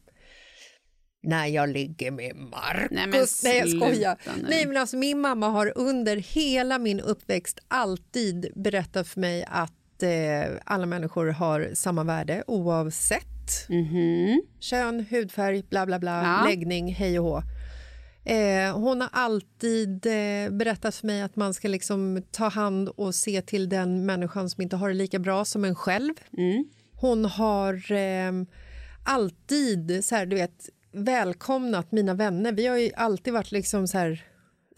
När 1.23 1.47
jag 1.47 1.69
ligger 1.69 2.11
med 2.11 2.37
Marcus. 2.37 2.91
Nej, 2.91 3.07
men 3.07 3.27
Nej, 3.45 3.59
jag 3.59 3.69
skojar. 3.69 4.17
nu. 4.37 4.47
Nej, 4.51 4.67
men 4.67 4.77
alltså, 4.77 4.97
min 4.97 5.21
mamma 5.21 5.49
har 5.49 5.73
under 5.77 6.17
hela 6.17 6.79
min 6.79 7.01
uppväxt 7.01 7.59
alltid 7.69 8.53
berättat 8.55 9.09
för 9.09 9.21
mig 9.21 9.45
att 9.49 10.03
eh, 10.03 10.57
alla 10.65 10.87
människor 10.87 11.27
har 11.27 11.71
samma 11.75 12.05
värde 12.05 12.45
oavsett 12.47 13.67
kön, 14.61 15.07
hudfärg, 15.11 15.63
bla 15.71 15.87
bla 15.87 15.99
bla, 15.99 16.23
Ja. 16.23 16.49
läggning, 16.49 16.95
hej 16.95 17.19
och 17.19 17.25
hå. 17.25 17.43
Eh, 18.25 18.79
hon 18.79 19.01
har 19.01 19.09
alltid 19.13 20.07
eh, 20.07 20.51
berättat 20.51 20.95
för 20.95 21.07
mig 21.07 21.23
att 21.23 21.37
man 21.37 21.55
ska 21.55 21.69
liksom 21.69 22.23
ta 22.31 22.49
hand 22.49 22.89
och 22.89 23.15
se 23.15 23.43
till 23.43 23.69
den 23.69 24.07
människan 24.07 24.51
som 24.51 24.63
inte 24.63 24.77
har 24.77 24.89
det 24.89 24.95
lika 24.95 25.19
bra 25.19 25.45
som 25.45 25.65
en 25.65 25.75
själv. 25.75 26.15
Hon 26.95 27.25
har 27.25 27.93
eh, 27.93 28.33
alltid 29.05 30.05
så 30.05 30.15
här, 30.15 30.27
du 30.27 30.37
vet, 30.37 30.69
välkomnat 30.93 31.93
mina 31.93 32.15
vänner. 32.15 32.53
Vi 32.53 32.67
har 32.67 32.77
ju 32.77 32.91
alltid 32.97 33.33
varit 33.33 33.53
liksom 33.53 33.87
så 33.89 33.99
här 33.99 34.25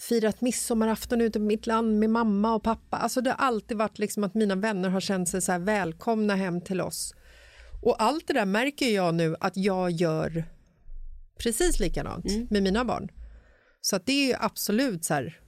firat 0.08 0.40
midsommarafton 0.40 1.20
ute 1.20 1.38
på 1.38 1.44
mitt 1.44 1.66
land 1.66 1.98
med 1.98 2.10
mamma 2.10 2.54
och 2.54 2.62
pappa. 2.62 2.96
Alltså 2.96 3.20
det 3.20 3.30
har 3.30 3.36
alltid 3.46 3.76
varit 3.76 3.98
liksom 3.98 4.24
att 4.24 4.34
mina 4.34 4.54
vänner 4.54 4.88
har 4.88 5.00
känt 5.00 5.28
sig 5.28 5.42
så 5.42 5.52
här 5.52 5.58
välkomna 5.58 6.34
hem 6.36 6.60
till 6.60 6.80
oss. 6.80 7.14
Och 7.82 8.02
allt 8.02 8.26
det 8.26 8.32
där 8.34 8.44
märker 8.46 8.90
jag 8.94 9.14
nu 9.14 9.36
att 9.40 9.56
jag 9.56 9.90
gör 9.90 10.44
precis 11.38 11.80
likadant 11.80 12.50
med 12.50 12.62
mina 12.62 12.84
barn. 12.84 13.08
Så 13.80 13.96
att 13.96 14.06
det 14.06 14.12
är 14.12 14.26
ju 14.26 14.34
absolut 14.40 15.04
så 15.04 15.14
här 15.14 15.40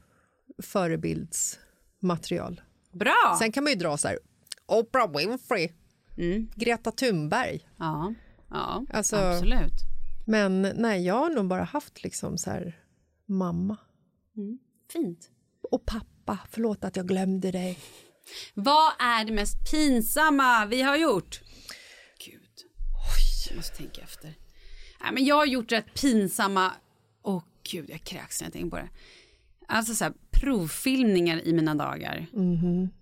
förebildsmaterial. 0.63 2.61
Bra! 2.93 3.37
Sen 3.39 3.53
kan 3.53 3.65
man 3.65 3.73
ju 3.73 3.79
dra 3.79 3.97
så 3.97 4.09
här 4.09 4.19
Oprah 4.67 5.17
Winfrey, 5.17 5.69
Greta 6.55 6.91
Thunberg. 6.91 7.69
ja, 7.79 8.15
ja 8.51 8.85
Alltså- 8.93 9.17
absolut. 9.17 9.73
Men 10.25 10.63
nej, 10.63 11.07
jag 11.07 11.15
har 11.15 11.31
nog 11.31 11.47
bara 11.47 11.65
haft 11.65 12.03
liksom 12.03 12.39
så 12.39 12.51
här 12.51 12.81
mamma 13.27 13.77
Fint. 14.93 15.31
och 15.71 15.87
pappa. 15.87 16.39
Förlåt 16.51 16.85
att 16.85 16.97
jag 16.97 17.09
glömde 17.09 17.51
dig. 17.51 17.79
Vad 18.55 18.93
är 18.99 19.25
det 19.25 19.33
mest 19.33 19.71
pinsamma 19.71 20.67
vi 20.67 20.83
har 20.83 20.97
gjort? 20.97 21.41
Gud. 22.27 22.51
Jag 23.49 23.57
måste 23.57 23.77
tänka 23.77 24.01
efter. 24.03 24.35
Nej, 25.01 25.13
men 25.13 25.25
jag 25.25 25.37
har 25.37 25.47
gjort 25.47 25.73
rätt 25.73 25.95
pinsamma... 26.01 26.73
Åh 27.23 27.43
gud, 27.73 27.91
jag 27.91 28.01
kräks 28.01 28.41
när 28.41 28.47
jag 28.47 28.53
tänker 28.53 28.71
på 28.71 28.77
det. 28.77 28.89
Alltså 29.69 29.95
så 29.95 30.05
här, 30.05 30.13
provfilmningar 30.31 31.41
i 31.47 31.53
mina 31.53 31.75
dagar. 31.75 32.27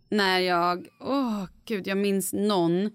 När 0.09 0.39
jag... 0.39 0.89
Åh 1.01 1.45
gud, 1.65 1.87
jag 1.87 1.99
minns 1.99 2.33
någon 2.33 2.91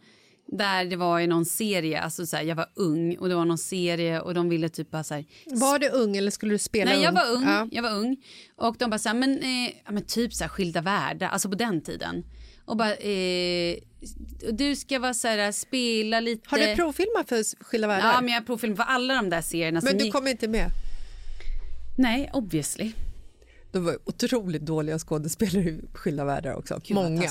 där 0.47 0.85
det 0.85 0.95
var 0.95 1.19
i 1.19 1.27
någon 1.27 1.45
serie, 1.45 2.01
alltså 2.01 2.25
så 2.25 2.35
här, 2.35 2.43
jag 2.43 2.55
var 2.55 2.69
ung 2.75 3.17
och 3.17 3.29
det 3.29 3.35
var 3.35 3.45
någon 3.45 3.57
serie 3.57 4.19
och 4.19 4.33
de 4.33 4.49
ville 4.49 4.69
typ 4.69 4.91
bara 4.91 5.03
så 5.03 5.13
här, 5.13 5.25
Var 5.45 5.79
du 5.79 5.89
ung 5.89 6.17
eller 6.17 6.31
skulle 6.31 6.53
du 6.53 6.57
spela 6.57 6.91
Nej, 6.91 7.01
jag 7.03 7.09
ung? 7.09 7.15
var 7.15 7.31
ung. 7.31 7.43
Ja. 7.43 7.67
Jag 7.71 7.83
var 7.83 7.91
ung. 7.91 8.17
Och 8.57 8.75
de 8.79 8.89
bara 8.89 8.99
så 8.99 9.09
här, 9.09 9.15
men, 9.15 9.39
eh, 9.39 9.73
ja, 9.85 9.91
men 9.91 10.05
typ 10.05 10.33
så 10.33 10.43
här 10.43 10.49
skilda 10.49 10.81
världar, 10.81 11.27
alltså 11.27 11.49
på 11.49 11.55
den 11.55 11.81
tiden. 11.81 12.23
Och 12.65 12.77
bara, 12.77 12.95
eh, 12.95 13.75
du 14.51 14.75
ska 14.75 14.99
vara 14.99 15.13
så 15.13 15.27
här, 15.27 15.51
spela 15.51 16.19
lite... 16.19 16.49
Har 16.49 16.57
du 16.57 16.75
provfilmat 16.75 17.29
för 17.29 17.63
Skilda 17.63 17.87
världar? 17.87 18.11
Ja, 18.13 18.21
men 18.21 18.29
jag 18.33 18.41
har 18.41 18.45
provfilmat 18.45 18.77
för 18.77 18.93
alla 18.93 19.13
de 19.15 19.29
där 19.29 19.41
serierna. 19.41 19.81
men 19.83 19.97
du 19.97 20.03
gick- 20.03 20.13
kom 20.13 20.27
inte 20.27 20.47
med? 20.47 20.69
Nej, 21.97 22.29
obviously. 22.33 22.91
De 23.77 23.85
var 23.85 23.97
otroligt 24.05 24.61
dåliga 24.61 24.99
skådespelare 24.99 25.63
i 25.63 25.81
Skilda 25.93 26.25
världar 26.25 26.53
också. 26.55 26.79
Gud, 26.83 26.95
många. 26.95 27.21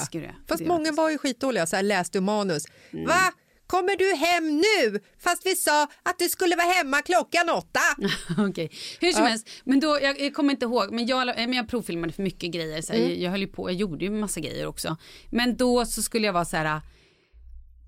Fast 0.49 0.63
många 0.67 0.93
var 0.93 1.11
ju 1.11 1.19
skitdåliga. 1.19 1.67
Så 1.67 1.77
här 1.77 1.83
läste 1.83 2.21
manus. 2.21 2.65
Mm. 2.93 3.07
Va? 3.07 3.33
Kommer 3.67 3.97
du 3.97 4.15
hem 4.27 4.57
nu? 4.57 5.01
Fast 5.19 5.47
vi 5.47 5.55
sa 5.57 5.83
att 6.03 6.19
du 6.19 6.29
skulle 6.29 6.57
vara 6.57 6.67
hemma 6.67 7.03
klockan 7.03 7.49
åtta. 7.51 7.81
Okej, 8.49 8.71
hur 9.01 9.13
som 9.13 9.23
helst. 9.25 9.49
Men 9.65 9.81
då, 9.81 9.99
jag, 10.03 10.21
jag 10.21 10.35
kommer 10.35 10.51
inte 10.51 10.65
ihåg, 10.65 10.93
men 10.93 11.07
jag, 11.07 11.27
men 11.27 11.53
jag 11.53 11.69
provfilmade 11.69 12.13
för 12.13 12.23
mycket 12.23 12.51
grejer. 12.53 12.83
Så 12.83 12.93
här, 12.93 13.01
Mm. 13.01 13.11
jag, 13.11 13.19
jag 13.19 13.31
höll 13.31 13.41
ju 13.41 13.47
på, 13.47 13.71
jag 13.71 13.75
gjorde 13.77 14.05
ju 14.05 14.11
massa 14.11 14.41
grejer 14.41 14.67
också. 14.67 14.97
Men 15.31 15.57
då 15.57 15.85
så 15.87 16.03
skulle 16.03 16.27
jag 16.27 16.33
vara 16.33 16.45
så 16.45 16.57
här, 16.57 16.81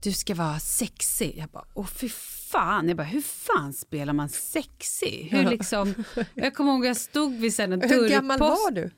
du 0.03 0.13
ska 0.13 0.35
vara 0.35 0.59
sexig. 0.59 1.35
Jag 1.39 1.49
bara, 1.49 1.65
åh 1.75 1.87
fy 1.87 2.09
fan. 2.51 2.89
Jag 2.89 2.97
bara, 2.97 3.07
hur 3.07 3.21
fan 3.21 3.73
spelar 3.73 4.13
man 4.13 4.29
sexig? 4.29 5.29
Hur 5.31 5.51
liksom, 5.51 6.05
jag 6.35 6.55
kommer 6.55 6.73
ihåg 6.73 6.87
jag 6.87 6.97
stod 6.97 7.33
vid 7.33 7.61
en 7.61 7.73
Hur 7.83 8.09
gammal 8.09 8.39
dörrpost. 8.39 8.63
var 8.65 8.71
du? 8.71 8.91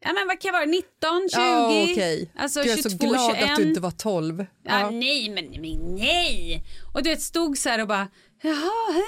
Ja 0.00 0.12
men 0.12 0.26
vad 0.26 0.40
kan 0.40 0.48
jag 0.48 0.52
vara, 0.52 0.64
19, 0.64 1.28
20? 1.30 1.40
Ja, 1.40 1.82
okej. 1.82 2.32
Alltså 2.36 2.62
du 2.62 2.70
är 2.70 2.76
22, 2.76 2.90
så 2.90 2.96
glad 2.96 3.36
21. 3.36 3.50
att 3.50 3.56
du 3.56 3.68
inte 3.68 3.80
var 3.80 3.90
12. 3.90 4.46
Ja. 4.62 4.80
Ja. 4.80 4.90
nej, 4.90 5.30
men, 5.30 5.60
men 5.60 5.94
nej! 5.94 6.64
Och 6.94 7.02
du 7.02 7.10
vet, 7.10 7.22
stod 7.22 7.58
så 7.58 7.68
här 7.68 7.80
och 7.80 7.88
bara, 7.88 8.08
jaha, 8.42 9.02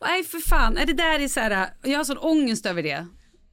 nej 0.00 0.24
för 0.24 0.38
fan, 0.38 0.76
är 0.76 0.86
det 0.86 0.92
där 0.92 1.20
är 1.20 1.28
så 1.28 1.40
här, 1.40 1.70
jag 1.82 1.98
har 1.98 2.04
sån 2.04 2.18
ångest 2.18 2.66
över 2.66 2.82
det. 2.82 3.06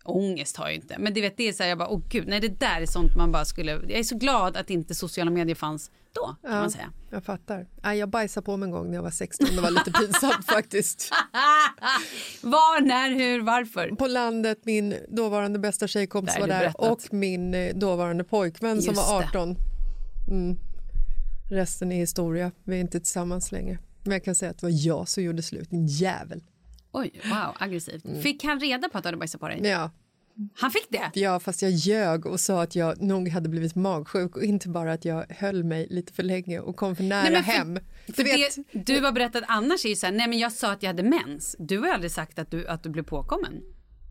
Ångest 0.04 0.58
har 0.58 0.66
jag 0.66 0.76
inte. 0.76 0.96
Men 1.00 1.14
det, 1.14 1.22
vet, 1.22 1.38
det 1.38 1.48
är 1.48 1.54
så 1.54 1.64
här, 1.64 1.70
jag 1.70 1.78
bara, 1.78 1.90
åh 1.90 2.02
gud, 2.10 2.28
nej 2.28 2.40
det 2.40 2.60
där 2.60 2.82
är 2.82 2.86
sånt 2.86 3.16
man 3.18 3.32
bara 3.32 3.46
skulle... 3.46 3.72
Jag 3.72 3.92
är 3.92 4.04
så 4.04 4.18
glad 4.18 4.58
att 4.58 4.70
inte 4.70 4.96
sociala 4.96 5.32
medier 5.32 5.56
fanns 5.56 5.92
då, 6.16 6.36
kan 6.50 6.60
man 6.60 6.72
säga. 6.72 6.92
Jag 7.10 7.24
fattar. 7.24 7.68
Jag 7.82 8.10
bajsade 8.10 8.46
på 8.46 8.58
mig 8.58 8.68
en 8.68 8.72
gång 8.72 8.88
när 8.88 8.96
jag 8.96 9.04
var 9.04 9.12
16. 9.12 9.48
Det 9.56 9.62
var 9.62 9.72
lite 9.72 9.92
pinsamt 9.92 10.46
faktiskt. 10.48 11.12
Var, 12.42 12.82
när, 12.82 13.10
hur, 13.10 13.42
varför? 13.42 13.90
På 13.90 14.08
landet, 14.08 14.60
min 14.64 14.96
dåvarande 15.10 15.60
bästa 15.60 15.88
tjejkompis 15.88 16.34
Där 16.34 16.42
var 16.42 16.48
där 16.48 16.60
berättat. 16.60 16.82
och 16.92 17.14
min 17.14 17.54
eh, 17.54 17.76
dåvarande 17.76 18.24
pojkvän 18.24 18.82
som 18.82 18.94
Just 18.94 19.08
var 19.10 19.22
det. 19.22 19.28
18. 19.28 19.56
Mm. 20.28 20.58
Resten 21.50 21.92
är 21.92 21.96
historia. 21.96 22.52
Vi 22.64 22.76
är 22.76 22.80
inte 22.82 23.00
tillsammans 23.00 23.52
längre. 23.52 23.78
Men 24.04 24.12
jag 24.12 24.24
kan 24.24 24.36
säga 24.36 24.52
att 24.52 24.58
det 24.58 24.66
var 24.66 24.74
jag 24.86 25.08
som 25.08 25.24
gjorde 25.24 25.44
slut, 25.44 25.70
din 25.70 25.88
jävel. 25.88 26.44
Oj, 26.92 27.22
wow, 27.24 27.56
aggressivt. 27.60 28.04
Fick 28.22 28.44
han 28.44 28.60
reda 28.60 28.90
på 28.90 28.98
att 28.98 29.04
du 29.04 29.08
hade 29.08 29.18
bajsat 29.18 29.42
på 29.42 29.48
dig? 29.48 29.58
Mm. 29.58 29.72
Ja, 29.72 29.90
Han 30.56 30.72
fick 30.72 30.88
det? 30.90 31.12
ja, 31.20 31.40
fast 31.40 31.62
jag 31.62 31.72
ljög 31.72 32.26
och 32.26 32.40
sa 32.40 32.62
att 32.64 32.76
jag 32.76 33.02
nog 33.02 33.30
hade 33.30 33.50
blivit 33.50 33.76
magsjuk 33.76 34.36
och 34.36 34.44
inte 34.44 34.70
bara 34.70 34.94
att 34.94 35.06
jag 35.06 35.26
höll 35.30 35.64
mig 35.64 35.88
lite 35.90 36.14
för 36.14 36.24
länge 36.24 36.60
och 36.60 36.76
kom 36.76 36.96
för 36.96 37.04
nära 37.04 37.30
Nej, 37.30 37.44
för- 37.44 37.52
hem. 37.52 37.80
För 38.06 38.14
Du 38.14 38.24
vet, 38.24 38.56
det 38.72 38.94
du 38.96 39.02
har 39.02 39.12
berättat 39.12 39.44
annars 39.48 39.86
är 39.86 39.90
ju 39.90 39.96
så 39.96 40.06
här, 40.06 40.14
nej 40.14 40.28
men 40.28 40.38
jag 40.40 40.52
sa 40.52 40.72
att 40.72 40.84
jag 40.84 40.90
hade 40.90 41.04
mens. 41.04 41.56
Du 41.60 41.78
har 41.80 41.86
ju 41.86 41.92
aldrig 41.92 42.12
sagt 42.12 42.40
att 42.40 42.52
du, 42.52 42.68
att 42.68 42.84
du 42.84 42.90
blev 42.90 43.04
påkommen. 43.04 43.54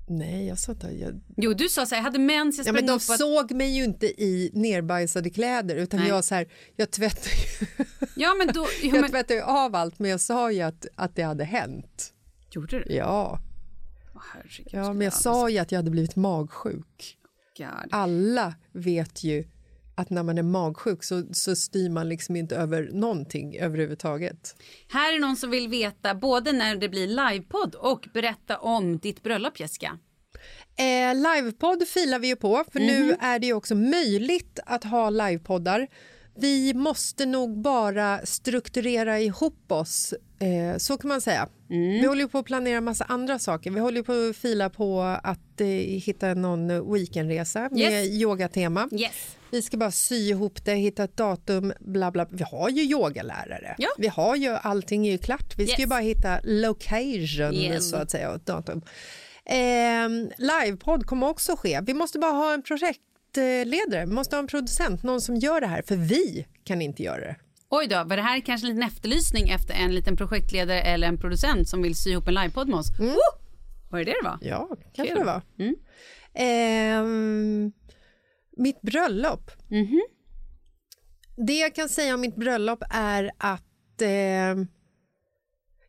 nej, 0.09 0.47
jag 0.47 0.59
sa 0.59 0.73
inte... 0.73 0.87
Jag, 0.87 1.21
Jo, 1.37 1.53
du 1.53 1.69
sa 1.69 1.87
så 1.87 1.95
här, 1.95 2.01
jag 2.03 2.05
hade 2.05 2.19
mens, 2.19 2.59
jag 2.59 2.67
ja, 2.67 2.73
men 2.73 2.87
de 2.87 2.93
upp 2.93 2.97
att... 2.97 3.19
såg 3.19 3.53
mig 3.53 3.77
ju 3.77 3.85
inte 3.85 4.07
i 4.07 4.51
nerbajsade 4.55 5.31
kläder 5.31 5.77
utan 5.77 6.01
Nej. 6.01 6.09
jag 6.09 6.25
så 6.25 6.35
här, 6.35 6.49
jag 6.77 6.91
tvättar 6.91 7.31
ju, 7.31 7.85
Ja, 8.17 8.35
men 8.39 8.47
då... 8.55 8.67
Jo, 8.83 8.95
jag 8.95 9.01
men... 9.01 9.11
tvättar 9.11 9.35
ju 9.35 9.41
av 9.43 9.75
allt 9.75 9.99
men 9.99 10.11
jag 10.11 10.21
sa 10.21 10.53
ju 10.53 10.61
att, 10.63 10.87
att 10.97 11.17
det 11.17 11.23
hade 11.23 11.45
hänt. 11.45 12.13
Gjorde 12.51 12.79
du? 12.79 12.95
Ja, 12.95 13.39
herregud, 14.33 14.69
ja 14.71 14.93
men 14.93 15.05
jag 15.05 15.13
sa 15.13 15.49
ju 15.49 15.59
att 15.59 15.73
jag 15.73 15.79
hade 15.79 15.91
blivit 15.91 16.17
magsjuk. 16.17 17.19
God. 17.59 17.89
Alla 17.91 18.55
vet 18.73 19.25
ju 19.25 19.45
att 19.95 20.11
när 20.11 20.23
man 20.23 20.39
är 20.39 20.43
magsjuk 20.43 21.05
så, 21.05 21.23
så 21.33 21.57
styr 21.57 21.91
man 21.91 22.09
liksom 22.09 22.37
inte 22.37 22.57
över 22.57 22.91
någonting 22.93 23.57
överhuvudtaget. 23.57 24.57
Här 24.89 25.15
är 25.15 25.19
någon 25.19 25.37
som 25.37 25.51
vill 25.51 25.69
veta 25.69 26.15
både 26.15 26.53
när 26.53 26.77
det 26.77 26.89
blir 26.89 27.07
livepodd 27.07 27.75
och 27.75 28.09
berätta 28.15 28.59
om 28.59 28.99
ditt 28.99 29.23
bröllop, 29.23 29.61
Jessica. 29.61 29.99
Eh, 30.77 31.15
livepodd 31.15 31.89
filar 31.89 32.19
vi 32.19 32.29
ju 32.29 32.37
på, 32.37 32.65
för 32.73 32.81
nu 32.81 33.17
är 33.21 33.39
det 33.39 33.47
ju 33.47 33.53
också 33.53 33.75
möjligt 33.75 34.59
att 34.67 34.85
ha 34.85 35.11
livepoddar. 35.11 35.89
Vi 36.37 36.75
måste 36.75 37.27
nog 37.27 37.59
bara 37.63 38.27
strukturera 38.27 39.21
ihop 39.21 39.73
oss, 39.73 40.15
eh, 40.39 40.79
så 40.79 40.97
kan 40.99 41.09
man 41.09 41.21
säga. 41.21 41.49
Vi 41.69 42.07
håller 42.07 42.27
på 42.27 42.39
att 42.39 42.45
planera 42.47 42.81
massa 42.81 43.05
andra 43.05 43.39
saker. 43.39 43.71
Vi 43.71 43.81
håller 43.81 44.03
på 44.03 44.13
att 44.31 44.37
fila 44.37 44.71
på 44.71 45.01
att 45.23 45.61
eh, 45.61 45.67
hitta 45.67 46.35
någon 46.35 46.93
weekendresa 46.93 47.69
med 47.71 47.81
Yes. 48.05 48.09
yogatema. 48.23 48.89
Yes. 48.93 49.37
Vi 49.51 49.63
ska 49.63 49.77
bara 49.77 49.91
sy 49.91 50.17
ihop 50.29 50.65
det, 50.65 50.75
hitta 50.75 51.05
ett 51.05 51.17
datum, 51.17 51.73
bla 51.81 52.11
bla. 52.11 52.27
Vi 52.31 52.45
har 52.51 52.69
ju 52.69 52.83
yogalärare. 52.83 53.75
Ja. 53.79 53.89
Vi 53.99 54.09
har 54.09 54.37
ju, 54.37 54.49
allting 54.49 55.07
är 55.07 55.13
ju 55.13 55.19
klart. 55.19 55.55
Vi 55.59 55.67
ska 55.67 55.77
ju 55.77 55.83
Yes. 55.83 55.91
bara 55.91 56.01
hitta 56.01 56.41
location 56.43 57.55
Yes. 57.55 57.91
så 57.91 57.97
att 57.97 58.11
säga 58.11 58.31
och 58.33 58.41
datum. 58.41 58.83
Eh, 59.47 60.09
livepodd 60.39 61.07
kommer 61.07 61.29
också 61.29 61.57
ske. 61.57 61.81
Vi 61.87 61.95
måste 61.95 62.19
bara 62.19 62.33
ha 62.33 62.55
en 62.55 62.63
projektledare, 63.35 64.07
vi 64.07 64.13
måste 64.13 64.37
ha 64.37 64.41
en 64.41 64.47
producent, 64.47 65.03
någon 65.03 65.21
som 65.21 65.37
gör 65.37 65.61
det 65.61 65.67
här, 65.67 65.83
för 65.83 65.97
vi 65.97 66.47
kan 66.65 66.83
inte 66.83 67.03
göra 67.03 67.21
det. 67.21 67.37
Oj 67.69 67.87
då, 67.87 68.05
var 68.05 68.17
det 68.17 68.23
här 68.23 68.41
kanske 68.41 68.67
en 68.67 68.75
liten 68.75 68.89
efterlysning 68.89 69.49
efter 69.49 69.75
en 69.75 69.95
liten 69.95 70.17
projektledare 70.17 70.81
eller 70.81 71.09
en 71.09 71.19
producent 71.19 71.69
som 71.69 71.83
vill 71.83 71.95
sy 71.95 72.11
ihop 72.11 72.29
en 72.29 72.35
livepodd 72.35 72.69
med 72.69 72.79
oss? 72.79 72.91
Woo! 72.99 73.17
Var 73.91 73.99
det 73.99 74.05
det 74.05 74.17
det 74.23 74.29
var? 74.29 74.39
Ja, 74.41 74.69
kanske 74.93 75.15
Kul. 75.15 75.19
det 75.19 75.25
var. 75.25 75.43
Mm. 75.59 75.75
Ehm, 76.35 77.73
mitt 78.57 78.81
bröllop. 78.81 79.51
Mhm. 79.71 80.03
Det 81.37 81.59
jag 81.59 81.75
kan 81.75 81.89
säga 81.89 82.15
om 82.15 82.21
mitt 82.21 82.37
bröllop 82.37 82.83
är 82.91 83.31
att 83.39 84.03
ehm, 84.03 84.67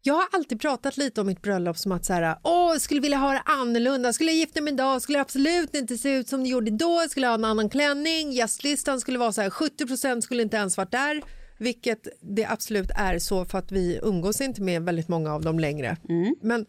jag 0.08 0.14
har 0.14 0.28
alltid 0.32 0.62
pratat 0.62 0.98
lite 0.98 1.22
om 1.22 1.28
mitt 1.28 1.42
bröllop 1.42 1.78
som 1.78 1.92
att 1.92 2.06
så 2.06 2.14
här, 2.14 2.38
åh, 2.44 2.72
jag 2.72 2.82
skulle 2.82 3.02
vilja 3.02 3.18
ha 3.18 3.32
det 3.32 3.42
annorlunda. 3.46 4.14
Skulle 4.14 4.32
jag 4.32 4.38
gifta 4.38 4.62
mig 4.62 4.74
idag 4.74 5.02
skulle 5.02 5.18
det 5.18 5.22
absolut 5.22 5.76
inte 5.76 5.98
se 5.98 6.10
ut 6.10 6.30
som 6.30 6.44
det 6.44 6.50
gjorde 6.50 6.72
då. 6.72 7.02
Jag 7.02 7.12
skulle 7.12 7.28
ha 7.28 7.34
en 7.34 7.46
annan 7.46 7.70
klänning. 7.70 8.32
Gästlistan 8.32 9.00
skulle 9.00 9.20
vara 9.20 9.32
så 9.32 9.42
här, 9.42 9.50
70% 9.50 10.22
skulle 10.22 10.44
inte 10.44 10.58
ens 10.58 10.78
varit 10.78 10.92
där. 10.92 11.22
Vilket 11.60 12.08
det 12.22 12.46
absolut 12.46 12.92
är 12.96 13.20
så 13.20 13.46
för 13.46 13.58
att 13.58 13.72
vi 13.72 14.00
umgås 14.04 14.42
inte 14.42 14.62
med 14.62 14.84
väldigt 14.84 15.08
många 15.08 15.34
av 15.34 15.42
dem 15.42 15.60
längre. 15.60 15.98
Men 16.42 16.66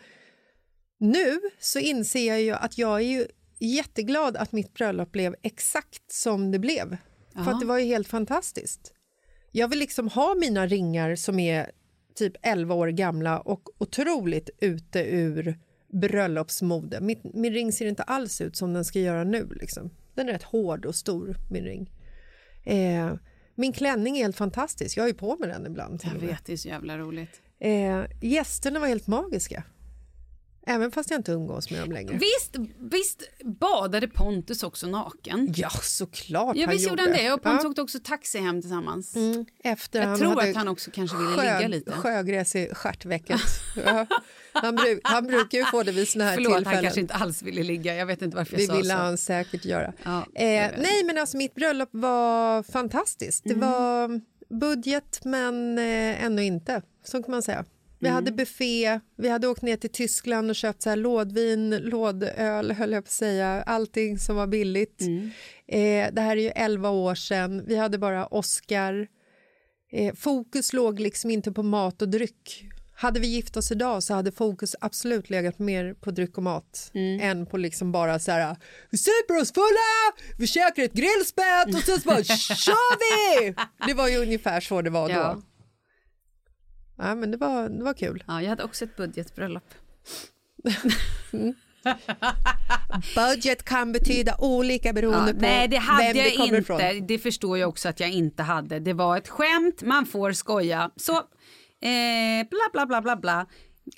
nu 1.00 1.40
så 1.60 1.78
inser 1.78 2.28
jag 2.28 2.42
ju 2.42 2.52
att 2.52 2.78
jag 2.78 2.96
är 2.96 3.04
ju 3.04 3.26
jätteglad 3.60 4.36
att 4.36 4.52
mitt 4.52 4.74
bröllop 4.74 5.12
blev 5.12 5.34
exakt 5.42 6.12
som 6.12 6.52
det 6.52 6.58
blev. 6.58 6.96
För 7.34 7.50
att 7.50 7.60
det 7.60 7.66
var 7.66 7.78
ju 7.78 7.84
helt 7.84 8.08
fantastiskt. 8.08 8.92
Jag 9.52 9.68
vill 9.68 9.78
liksom 9.78 10.08
ha 10.08 10.34
mina 10.34 10.66
ringar 10.66 11.16
som 11.16 11.38
är 11.38 11.70
typ 12.16 12.32
11 12.42 12.74
år 12.74 12.88
gamla 12.88 13.38
och 13.40 13.68
otroligt 13.78 14.50
ute 14.60 15.00
ur 15.00 15.58
bröllopsmode. 15.92 17.00
Min, 17.00 17.20
min 17.34 17.52
ring 17.52 17.72
ser 17.72 17.86
inte 17.86 18.02
alls 18.02 18.40
ut 18.40 18.56
som 18.56 18.72
den 18.72 18.84
ska 18.84 19.00
göra 19.00 19.24
nu. 19.24 19.48
Liksom. 19.60 19.90
Den 20.14 20.28
är 20.28 20.32
rätt 20.32 20.42
hård 20.42 20.86
och 20.86 20.94
stor, 20.94 21.36
min 21.50 21.64
ring. 21.64 21.90
Eh, 22.64 23.14
min 23.54 23.72
klänning 23.72 24.18
är 24.18 24.22
helt 24.22 24.36
fantastisk. 24.36 24.96
Jag 24.96 25.02
har 25.02 25.08
ju 25.08 25.14
på 25.14 25.36
mig 25.36 25.48
den 25.48 25.66
ibland. 25.66 26.00
Jag 26.04 26.28
vet, 26.28 26.44
det 26.46 26.52
är 26.52 26.56
så 26.56 26.68
jävla 26.68 26.98
roligt. 26.98 27.42
Eh, 27.58 28.04
gästerna 28.22 28.80
var 28.80 28.86
helt 28.86 29.06
magiska. 29.06 29.64
Även 30.68 30.90
fast 30.90 31.10
jag 31.10 31.18
inte 31.18 31.32
umgås 31.32 31.70
med 31.70 31.80
dem 31.80 31.92
längre. 31.92 32.12
Visst, 32.18 32.56
visst 32.78 33.22
badade 33.44 34.08
Pontus 34.08 34.62
också 34.62 34.86
naken? 34.86 35.52
Ja, 35.56 35.70
såklart 35.70 36.56
Ja, 36.56 36.66
han 36.66 36.74
visst 36.74 36.88
gjorde 36.88 37.02
han 37.02 37.12
det. 37.12 37.32
Och 37.32 37.42
Pontus 37.42 37.64
Ja. 37.64 37.68
åkte 37.70 37.82
också 37.82 37.98
taxi 38.04 38.38
hem 38.38 38.60
tillsammans. 38.62 39.16
Mm, 39.16 39.44
efter 39.64 40.00
Jag 40.00 40.08
han 40.08 40.18
tror 40.18 40.42
att 40.42 40.54
han 40.56 40.68
också 40.68 40.90
kanske 40.90 41.16
ville 41.16 41.30
ligga 41.58 41.68
lite. 41.68 41.92
Sjögräs 41.92 42.56
i 42.56 42.68
stjärtvecket. 42.74 43.40
ja. 43.84 44.06
han, 44.52 44.76
bruk, 44.76 45.00
han 45.04 45.26
brukar 45.26 45.58
ju 45.58 45.64
få 45.64 45.82
det 45.82 45.92
vid 45.92 46.08
såna 46.08 46.24
här 46.24 46.34
Förlåt, 46.34 46.54
tillfällen. 46.56 46.74
han 46.74 46.82
kanske 46.84 47.00
inte 47.00 47.14
alls 47.14 47.42
ville 47.42 47.62
ligga. 47.62 47.94
Jag 47.96 48.06
vet 48.06 48.22
inte 48.22 48.36
varför 48.36 48.52
jag 48.52 48.60
Det 48.62 48.66
sa 48.66 48.76
ville 48.76 48.90
så. 48.90 48.96
han 48.96 49.18
säkert 49.18 49.64
göra. 49.64 49.92
Ja, 50.04 50.18
eh, 50.34 50.70
nej, 50.78 51.04
men 51.04 51.18
alltså 51.18 51.36
mitt 51.36 51.54
bröllop 51.54 51.88
var 51.92 52.62
fantastiskt. 52.62 53.44
Det 53.44 53.54
Mm. 53.54 53.70
var 53.70 54.20
budget, 54.60 55.20
men 55.24 55.78
eh, 55.78 56.24
ändå 56.24 56.42
inte. 56.42 56.82
Så 57.04 57.22
kan 57.22 57.30
man 57.30 57.42
säga. 57.42 57.64
Vi 57.98 58.06
Mm. 58.08 58.14
hade 58.14 58.32
buffé, 58.32 59.00
vi 59.16 59.28
hade 59.28 59.48
åkt 59.48 59.62
ner 59.62 59.76
till 59.76 59.90
Tyskland 59.90 60.50
och 60.50 60.56
köpt 60.56 60.82
så 60.82 60.88
här 60.88 60.96
lådvin, 60.96 61.70
lådöl, 61.70 62.72
höll 62.72 62.92
jag 62.92 63.04
på 63.04 63.08
att 63.08 63.12
säga. 63.12 63.62
Allting 63.66 64.18
som 64.18 64.36
var 64.36 64.46
billigt. 64.46 65.00
Mm. 65.00 65.30
Eh, 65.68 66.14
det 66.14 66.20
här 66.20 66.36
är 66.36 66.40
ju 66.40 66.48
11 66.48 66.90
år 66.90 67.14
sedan. 67.14 67.64
Vi 67.66 67.76
hade 67.76 67.98
bara 67.98 68.26
Oscar. 68.26 69.06
Eh, 69.92 70.14
fokus 70.14 70.72
låg 70.72 71.00
liksom 71.00 71.30
inte 71.30 71.52
på 71.52 71.62
mat 71.62 72.02
och 72.02 72.08
dryck. 72.08 72.64
Hade 72.98 73.20
vi 73.20 73.26
gift 73.26 73.56
oss 73.56 73.72
idag 73.72 74.02
så 74.02 74.14
hade 74.14 74.32
fokus 74.32 74.76
absolut 74.80 75.30
legat 75.30 75.58
mer 75.58 75.94
på 75.94 76.10
dryck 76.10 76.36
och 76.36 76.42
mat 76.42 76.90
än 77.20 77.46
på 77.46 77.56
liksom 77.56 77.92
bara 77.92 78.18
så 78.18 78.30
här 78.30 78.56
vi 78.90 78.98
super 78.98 79.40
oss 79.42 79.52
fulla, 79.52 80.14
vi 80.38 80.46
käkar 80.46 80.82
ett 80.82 80.92
grillspett 80.92 81.74
och 81.74 81.80
sen 81.82 82.00
så 82.00 82.08
bara 82.08 82.24
kör 82.56 82.96
vi! 83.40 83.54
Det 83.86 83.94
var 83.94 84.08
ju 84.08 84.16
ungefär 84.16 84.60
så 84.60 84.82
det 84.82 84.90
var 84.90 85.08
då. 85.08 85.14
Ja, 85.14 85.42
men 86.96 87.30
det 87.30 87.36
var, 87.36 87.68
det 87.68 87.84
var 87.84 87.94
kul. 87.94 88.24
Ja, 88.26 88.42
jag 88.42 88.48
hade 88.50 88.64
också 88.64 88.84
ett 88.84 88.96
budgetbröllop. 88.96 89.64
Budget 93.14 93.62
kan 93.64 93.92
betyda 93.92 94.36
olika 94.38 94.92
beroende 94.92 95.30
Ja, 95.30 95.34
på 95.34 95.40
nej, 95.40 95.68
det 95.68 95.76
hade 95.76 96.04
vem 96.06 96.16
jag 96.16 96.26
det 96.26 96.30
kommer 96.36 96.58
inte. 96.58 96.58
ifrån. 96.58 97.06
Det 97.06 97.18
förstår 97.18 97.58
jag 97.58 97.68
också 97.68 97.88
att 97.88 98.00
jag 98.00 98.10
inte 98.10 98.42
hade. 98.42 98.78
Det 98.80 98.92
var 98.92 99.16
ett 99.16 99.28
skämt, 99.28 99.82
man 99.82 100.06
får 100.06 100.32
skoja. 100.32 100.90
Så, 100.96 101.12
eh, 101.16 102.48
bla 102.50 102.58
bla 102.72 102.86
bla 102.86 103.02
bla 103.02 103.16
bla. 103.16 103.46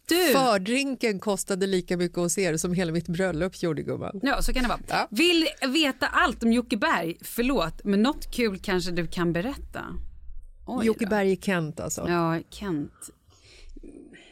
Du, 0.09 0.33
Fördrinken 0.33 1.21
kostade 1.21 1.67
lika 1.67 1.97
mycket 1.97 2.17
hos 2.19 2.39
er 2.39 2.57
som 2.57 2.73
hela 2.75 2.93
mitt 2.93 3.09
bröllop 3.09 3.63
gjorde 3.63 3.83
gumman. 3.83 4.21
ja 4.23 4.43
så 4.43 4.53
kan 4.53 4.63
det 4.63 4.69
vara. 4.69 4.81
Ja. 4.89 5.09
Vill 5.11 5.49
veta 5.69 6.07
allt 6.07 6.43
om 6.43 6.53
Jocke 6.53 6.77
Berg? 6.77 7.17
Förlåt, 7.23 7.85
men 7.85 8.03
något 8.03 8.35
kul 8.35 8.59
kanske 8.59 8.91
du 8.91 9.07
kan 9.07 9.33
berätta? 9.33 9.85
Oj 10.69 10.87
Jocke 10.87 11.05
då. 11.05 11.11
Berg 11.11 11.33
är 11.33 11.37
Kent 11.37 11.81
alltså. 11.81 12.09
Ja, 12.09 12.41
Kent. 12.51 12.93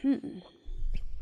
Hmm. 0.01 0.41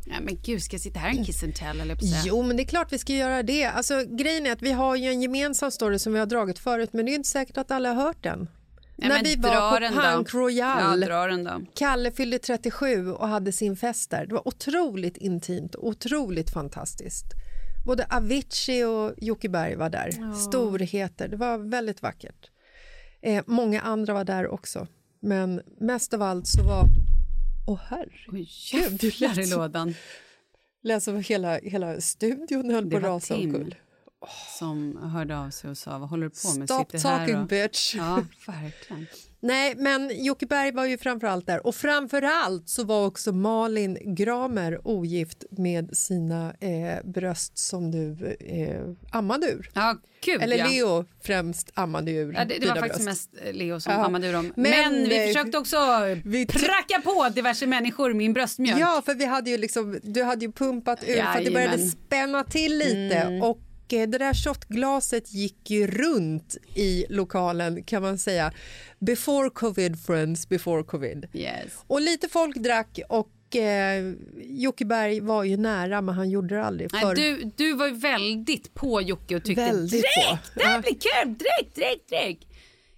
Ja, 0.05 0.15
men 0.21 0.37
gud, 0.43 0.61
ska 0.63 0.73
jag 0.73 0.81
sitta 0.81 0.99
här 0.99 1.09
en 1.09 1.25
kiss 1.25 1.43
and 1.43 1.55
tell 1.55 1.81
eller? 1.81 1.97
Jo, 2.25 2.43
men 2.43 2.57
det 2.57 2.63
är 2.63 2.67
klart 2.67 2.93
vi 2.93 2.97
ska 2.97 3.13
göra 3.13 3.43
det. 3.43 3.65
Alltså, 3.65 4.03
grejen 4.07 4.45
är 4.45 4.51
att 4.51 4.61
vi 4.61 4.71
har 4.71 4.95
ju 4.95 5.09
en 5.09 5.21
gemensam 5.21 5.71
story 5.71 5.99
som 5.99 6.13
vi 6.13 6.19
har 6.19 6.25
dragit 6.25 6.59
förut, 6.59 6.89
men 6.93 7.05
det 7.05 7.11
är 7.11 7.15
inte 7.15 7.29
säkert 7.29 7.57
att 7.57 7.71
alla 7.71 7.93
har 7.93 8.03
hört 8.03 8.23
den. 8.23 8.49
Ja, 8.97 9.07
När 9.07 9.15
men 9.15 9.23
vi 9.23 9.35
var 9.35 9.71
på 9.71 9.95
då. 9.95 10.01
Punk 10.01 10.33
Royal, 10.33 11.01
Ja, 11.01 11.37
då. 11.43 11.61
Kalle 11.75 12.11
fyllde 12.11 12.39
37 12.39 13.11
och 13.11 13.27
hade 13.27 13.51
sin 13.51 13.75
fest 13.75 14.09
där. 14.09 14.25
Det 14.25 14.33
var 14.33 14.47
otroligt 14.47 15.17
intimt 15.17 15.75
och 15.75 15.87
otroligt 15.87 16.49
fantastiskt. 16.49 17.25
Både 17.85 18.05
Avicii 18.09 18.83
och 18.83 19.13
Jocke 19.17 19.49
Berg 19.49 19.75
var 19.75 19.89
där. 19.89 20.33
Storheter. 20.33 21.27
Det 21.27 21.37
var 21.37 21.57
väldigt 21.57 22.01
vackert. 22.01 22.49
Eh, 23.21 23.43
många 23.47 23.81
andra 23.81 24.13
var 24.13 24.23
där 24.23 24.47
också. 24.47 24.87
Men 25.25 25.61
mest 25.79 26.13
av 26.13 26.21
allt 26.21 26.47
så 26.47 26.63
var... 26.63 26.83
Åh 27.67 27.79
herre, 27.87 28.09
Oj, 28.27 28.49
Gud, 28.71 28.97
det 28.99 29.21
jävlar 29.21 29.35
lät 29.35 29.47
i 29.47 29.51
lådan. 29.51 29.95
Läsa 30.83 31.11
vad 31.11 31.23
hela, 31.25 31.57
hela 31.57 32.01
studion 32.01 32.69
höll 32.69 32.89
på 32.91 32.97
att 32.97 33.03
rasa 33.03 33.35
omkull. 33.35 33.75
Som 34.59 34.97
hörde 34.97 35.37
av 35.37 35.49
sig 35.49 35.69
och 35.69 35.77
sa 35.77 35.97
vad 35.97 36.09
håller 36.09 36.23
du 36.23 36.29
på 36.29 36.59
med? 36.59 36.69
Stop 36.69 36.85
Sitter 36.91 37.09
här 37.09 37.19
talking 37.19 37.39
och... 37.39 37.47
bitch. 37.47 37.95
Ja, 37.95 38.23
verkligen. 38.47 39.07
Nej, 39.45 39.73
men 39.77 40.11
Jocke 40.25 40.45
Berg 40.45 40.71
var 40.71 40.85
ju 40.85 40.97
framför 40.97 41.27
allt 41.27 41.47
där. 41.47 41.67
Och 41.67 41.75
framför 41.75 42.21
allt 42.21 42.69
så 42.69 42.83
var 42.83 43.05
också 43.05 43.31
Malin 43.31 43.97
Gramer 44.15 44.87
ogift 44.87 45.43
med 45.51 45.97
sina 45.97 46.53
eh, 46.59 47.03
bröst 47.03 47.57
som 47.57 47.91
du 47.91 48.35
eh, 48.39 49.17
ammade 49.17 49.47
ur. 49.47 49.69
Ja, 49.73 49.97
gud 50.25 50.41
Eller 50.41 50.57
ja. 50.57 50.67
Leo 50.67 51.05
främst 51.23 51.71
ammade 51.73 52.11
ur 52.11 52.33
Ja, 52.33 52.45
det, 52.45 52.57
det 52.59 52.67
var 52.67 52.75
faktiskt 52.75 53.05
bröst. 53.05 53.31
mest 53.33 53.47
eh, 53.47 53.53
Leo 53.53 53.79
som 53.79 53.93
Ja. 53.93 54.05
ammade 54.05 54.27
ur 54.27 54.33
dem. 54.33 54.53
Men, 54.55 54.71
Men, 54.93 55.09
vi 55.09 55.27
försökte 55.27 55.57
också 55.57 55.77
vi 56.25 56.45
pracka 56.45 57.01
på 57.03 57.29
diverse 57.35 57.67
människor 57.67 58.13
min 58.13 58.33
bröstmjölk. 58.33 58.81
Ja, 58.81 59.01
för 59.05 59.13
vi 59.15 59.25
hade 59.25 59.49
ju 59.49 59.57
liksom, 59.57 59.99
du 60.03 60.23
hade 60.23 60.45
ju 60.45 60.51
pumpat 60.51 61.03
ur 61.07 61.15
för 61.15 61.21
att 61.21 61.45
det 61.45 61.51
började 61.51 61.59
Jajamän. 61.59 61.79
Mm. 61.79 61.89
spänna 62.05 62.43
till 62.43 62.77
lite. 62.77 63.39
Och 63.43 63.57
eh, 63.57 63.64
det 63.89 64.05
där 64.05 64.33
shotglaset 64.33 65.33
gick 65.33 65.69
ju 65.71 65.87
runt 65.87 66.57
i 66.75 67.05
lokalen 67.09 67.83
kan 67.83 68.01
man 68.01 68.17
säga. 68.17 68.51
Before 68.99 69.49
covid 69.49 69.99
friends, 70.05 70.49
before 70.49 70.83
covid. 70.83 71.27
Yes. 71.33 71.53
Och 71.87 72.01
lite 72.01 72.29
folk 72.29 72.55
drack 72.55 72.99
och 73.09 73.55
eh, 73.55 74.13
Jocke 74.43 74.85
Berg 74.85 75.19
var 75.19 75.43
ju 75.43 75.57
nära 75.57 76.01
men 76.01 76.15
han 76.15 76.29
gjorde 76.29 76.55
det 76.55 76.63
aldrig. 76.65 76.89
Nej, 76.93 77.01
För 77.01 77.15
du, 77.15 77.51
du 77.57 77.73
var 77.73 77.87
ju 77.87 77.93
väldigt 77.93 78.73
på 78.73 79.01
Jocke 79.01 79.35
och 79.35 79.43
tyckte 79.43 79.61
Väldigt 79.65 79.91
drick, 80.01 80.29
på. 80.31 80.59
det 80.59 80.63
här 80.65 80.81
blir 80.81 80.91
kul, 80.91 81.33
drick, 81.37 81.75
drick, 81.75 82.07
drick. 82.09 82.47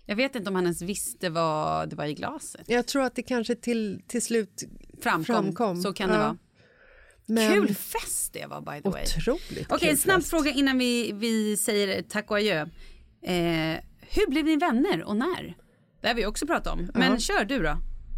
Jag 0.06 0.16
vet 0.16 0.36
inte 0.36 0.50
om 0.50 0.56
han 0.56 0.64
ens 0.64 0.82
visste 0.82 1.30
vad 1.30 1.90
det 1.90 1.96
var 1.96 2.06
i 2.06 2.14
glaset. 2.14 2.62
Jag 2.68 2.86
tror 2.88 3.04
att 3.04 3.16
det 3.16 3.22
kanske 3.24 3.56
till, 3.56 4.02
till 4.08 4.22
slut 4.22 4.64
Framkom. 5.02 5.26
framkom. 5.26 5.82
Så 5.82 5.94
kan 5.94 6.10
det 6.10 6.16
Ja. 6.16 6.22
vara. 6.22 6.38
Men 7.28 7.54
Kul 7.54 7.76
fest 7.76 8.34
det 8.34 8.46
var 8.46 8.62
by 8.62 8.82
the 8.82 8.90
way. 8.90 9.04
Otroligt 9.04 9.72
Okej, 9.72 9.90
en 9.90 9.98
snabb 9.98 10.20
fest. 10.20 10.30
fråga 10.30 10.52
innan 10.52 10.78
vi, 10.78 11.12
vi 11.12 11.58
säger 11.58 12.02
tack 12.02 12.32
och 12.32 12.38
adjö. 12.38 12.62
Eh, 13.22 13.80
hur 14.00 14.30
blev 14.30 14.46
ni 14.46 14.58
vänner 14.58 15.04
och 15.04 15.16
när? 15.16 15.58
Det 16.02 16.08
har 16.08 16.16
vi 16.16 16.26
också 16.26 16.48
pratat 16.48 16.74
om. 16.74 16.90
Men 16.94 17.20
kör 17.20 17.46
du 17.46 17.60
då. 17.60 17.78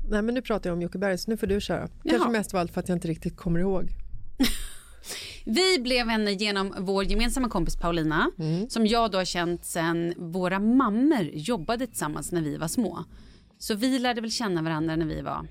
Nej, 0.09 0.21
men 0.21 0.35
nu 0.35 0.41
pratar 0.41 0.69
jag 0.69 0.75
om 0.75 0.81
Jocke 0.81 0.97
Berg 0.97 1.17
så 1.17 1.31
nu 1.31 1.37
får 1.37 1.47
du 1.47 1.61
köra. 1.61 1.79
Jaha. 1.79 1.89
Kanske 2.09 2.29
mest 2.29 2.53
av 2.53 2.59
allt 2.59 2.73
för 2.73 2.79
att 2.79 2.89
jag 2.89 2.95
inte 2.95 3.07
riktigt 3.07 3.37
kommer 3.37 3.59
ihåg. 3.59 3.89
Vi 5.45 5.79
blev 5.79 6.07
vänner 6.07 6.31
genom 6.31 6.75
vår 6.79 7.03
gemensamma 7.03 7.49
kompis 7.49 7.75
Paulina 7.75 8.31
som 8.69 8.87
jag 8.87 9.11
då 9.11 9.17
har 9.17 9.25
känt 9.25 9.65
sen 9.65 10.13
våra 10.17 10.59
mammor 10.59 11.29
jobbade 11.33 11.87
tillsammans 11.87 12.31
när 12.31 12.41
vi 12.41 12.57
var 12.57 12.67
små. 12.67 13.03
Så 13.57 13.75
vi 13.75 13.99
lärde 13.99 14.21
väl 14.21 14.31
känna 14.31 14.61
varandra 14.61 14.95
när 14.95 15.05
vi 15.05 15.21
var 15.21 15.47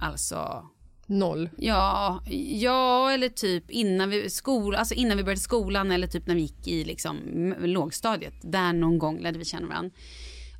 alltså 0.00 0.66
Noll. 1.08 1.50
Ja, 1.56 2.22
ja 2.60 3.10
eller 3.10 3.28
typ 3.28 3.70
innan 3.70 4.10
vi, 4.10 4.30
skol, 4.30 4.74
alltså 4.74 4.94
innan 4.94 5.16
vi 5.16 5.24
började 5.24 5.40
skolan 5.40 5.90
eller 5.90 6.06
typ 6.06 6.26
när 6.26 6.34
vi 6.34 6.40
gick 6.40 6.68
i 6.68 6.84
liksom, 6.84 7.16
lågstadiet. 7.60 8.34
Där 8.42 8.72
någon 8.72 8.98
gång 8.98 9.20
lärde 9.20 9.38
vi 9.38 9.44
känna 9.44 9.66
varandra. 9.66 9.90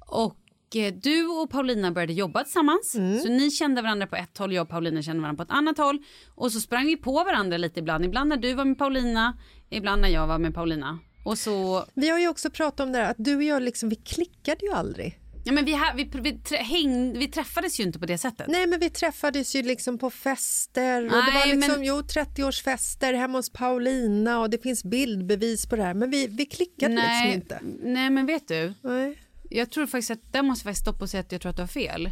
Och 0.07 0.77
eh, 0.77 0.95
du 1.03 1.27
och 1.27 1.51
Paulina 1.51 1.93
började 1.93 2.13
jobba 2.13 2.45
tillsammans. 2.45 2.97
Så 3.23 3.29
ni 3.29 3.51
kände 3.51 3.83
varandra 3.83 4.07
på 4.07 4.17
ett 4.17 4.39
håll, 4.39 4.53
jag 4.53 4.63
och 4.63 4.69
Paulina 4.69 5.03
kände 5.03 5.23
varandra 5.23 5.45
på 5.45 5.53
ett 5.53 5.59
annat 5.59 5.79
håll. 5.79 5.99
Och 6.35 6.53
så 6.53 6.61
sprang 6.61 6.87
vi 6.87 6.97
på 6.97 7.13
varandra 7.13 7.57
lite 7.57 7.81
ibland. 7.81 8.05
Ibland 8.05 8.29
när 8.29 8.37
du 8.37 8.55
var 8.55 8.65
med 8.65 8.79
Paulina, 8.79 9.39
ibland 9.71 10.03
när 10.03 10.09
jag 10.09 10.27
var 10.27 10.39
med 10.39 10.55
Paulina. 10.55 10.99
Och 11.25 11.39
så, 11.39 11.85
Vi 11.95 12.09
har 12.09 12.19
ju 12.19 12.29
också 12.29 12.51
pratat 12.51 12.81
om 12.81 12.93
det 12.93 12.99
här 12.99 13.11
att 13.11 13.17
du 13.19 13.37
och 13.37 13.43
jag 13.43 13.63
liksom, 13.63 13.89
vi 13.89 13.97
klickade 13.97 14.67
ju 14.67 14.73
aldrig. 14.73 15.19
Ja 15.49 15.53
men 15.53 15.65
vi, 15.65 15.73
ha- 15.73 15.93
vi, 15.97 16.11
vi, 16.13 16.33
trä- 16.33 16.57
häng, 16.63 17.19
vi 17.19 17.29
träffades 17.29 17.81
ju 17.81 17.85
inte 17.85 17.99
på 17.99 18.07
det 18.07 18.19
sättet. 18.19 18.47
Nej 18.49 18.67
men 18.67 18.81
vi 18.81 18.91
träffades 18.91 19.55
ju 19.57 19.63
liksom 19.63 19.99
på 19.99 20.11
fester 20.11 21.05
och 21.05 21.11
det 21.11 21.17
Nej, 21.19 21.35
var 21.35 21.47
liksom, 21.57 21.73
men- 21.75 21.85
jo 21.85 21.95
30-årsfester 22.01 23.15
hemma 23.15 23.39
hos 23.39 23.51
Paulina 23.53 24.41
och 24.41 24.51
det 24.51 24.63
finns 24.63 24.85
bildbevis 24.85 25.67
på 25.67 25.77
det 25.77 25.83
här 25.83 25.95
men 25.95 26.11
vi, 26.11 26.27
vi 26.27 26.47
klickade 26.47 26.95
nej, 26.95 27.27
liksom 27.37 27.43
inte. 27.43 27.61
nej 27.91 28.11
men 28.11 28.27
vet 28.27 28.49
du, 28.49 28.75
Nej. 28.83 29.19
Jag 29.51 29.71
tror 29.71 29.87
faktiskt 29.87 30.11
att 30.11 30.33
där 30.33 30.43
måste 30.43 30.69
jag 30.69 30.77
stoppa 30.77 31.05
och 31.05 31.11
säga 31.11 31.21
att 31.21 31.33
jag 31.33 31.41
tror 31.41 31.51
att 31.51 31.57
du 31.57 31.63
har 31.63 31.67
fel. 31.67 32.11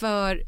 För 0.00 0.42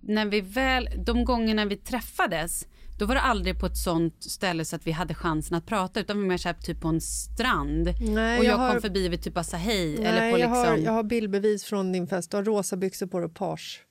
när 0.00 0.26
vi 0.26 0.40
väl, 0.40 0.88
de 1.06 1.24
gångerna 1.24 1.64
vi 1.64 1.76
träffades, 1.76 2.66
då 2.98 3.06
var 3.06 3.14
det 3.14 3.20
aldrig 3.20 3.58
på 3.60 3.66
ett 3.66 3.76
sånt 3.76 4.22
ställe 4.24 4.64
så 4.64 4.76
att 4.76 4.86
vi 4.86 4.90
hade 4.92 5.14
chansen 5.14 5.56
att 5.56 5.66
prata 5.66 6.00
utan 6.00 6.16
vi 6.16 6.22
var 6.22 6.28
mer 6.28 6.36
så 6.38 6.48
här, 6.48 6.54
typ 6.56 6.80
på 6.80 6.88
en 6.88 7.00
strand. 7.00 7.88
Nej, 8.00 8.38
och 8.38 8.44
jag, 8.44 8.52
jag 8.52 8.56
har- 8.58 8.72
kom 8.72 8.80
förbi 8.80 9.16
och 9.16 9.22
typ 9.22 9.34
bara 9.34 9.44
sa 9.44 9.56
hej. 9.56 9.94
Nej, 9.98 10.06
eller 10.06 10.32
på 10.32 10.38
jag, 10.38 10.48
har, 10.48 10.66
liksom, 10.66 10.84
jag 10.84 10.92
har 10.92 11.02
bildbevis 11.02 11.64
från 11.64 11.92
din 11.92 12.06
fest, 12.06 12.30
du 12.30 12.36
har 12.36 12.44
rosa 12.44 12.76
byxor 12.76 13.06
på 13.06 13.18
dig 13.18 13.26
och 13.26 13.34
page. 13.34 13.86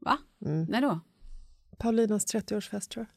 Va? 0.00 0.18
Mm. 0.46 0.64
När 0.64 0.80
då? 0.82 1.00
Paulinas 1.78 2.34
30-årsfest 2.34 2.88
tror 2.90 3.06
jag. 3.06 3.12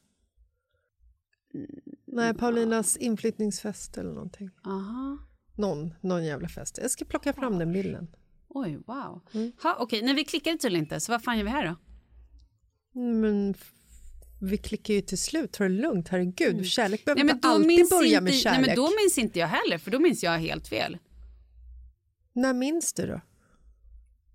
Nej, 2.06 2.34
Paulinas 2.34 2.96
inflyttningsfest 2.96 3.98
eller 3.98 4.12
någonting. 4.12 4.50
Aha. 4.64 5.18
Någon, 5.56 5.94
någon 6.00 6.24
jävla 6.24 6.48
fest. 6.48 6.78
Jag 6.82 6.90
ska 6.90 7.04
plocka 7.04 7.32
fram 7.32 7.58
den 7.58 7.72
bilden. 7.72 8.08
Oj, 8.48 8.78
wow. 8.86 9.20
Mm. 9.34 9.52
Ha, 9.62 9.76
okej, 9.80 10.02
när 10.02 10.14
vi 10.14 10.24
klickade 10.24 10.58
tydligen 10.58 10.84
inte, 10.84 11.00
så 11.00 11.12
vad 11.12 11.22
fan 11.24 11.38
gör 11.38 11.44
vi 11.44 11.50
här 11.50 11.66
då? 11.68 11.76
Men 13.00 13.50
f- 13.50 13.72
vi 14.40 14.56
klickar 14.56 14.94
ju 14.94 15.00
till 15.00 15.18
slut, 15.18 15.52
ta 15.52 15.64
det 15.64 15.70
lugnt, 15.70 16.08
herregud. 16.08 16.66
Kärlek 16.66 17.04
behöver 17.04 17.20
Mm. 17.20 17.38
Nej 17.42 17.50
men, 17.60 17.70
inte 17.70 17.76
alltid 17.76 17.98
börja 17.98 18.08
inte, 18.10 18.20
med 18.20 18.32
nej 18.32 18.40
kärlek. 18.40 18.66
men 18.66 18.76
då 18.76 18.90
minns 19.02 19.18
inte 19.18 19.38
jag 19.38 19.46
heller, 19.46 19.78
för 19.78 19.90
då 19.90 19.98
minns 19.98 20.22
jag 20.22 20.38
helt 20.38 20.68
fel. 20.68 20.98
När 22.32 22.52
minns 22.54 22.92
du 22.92 23.06
då? 23.06 23.20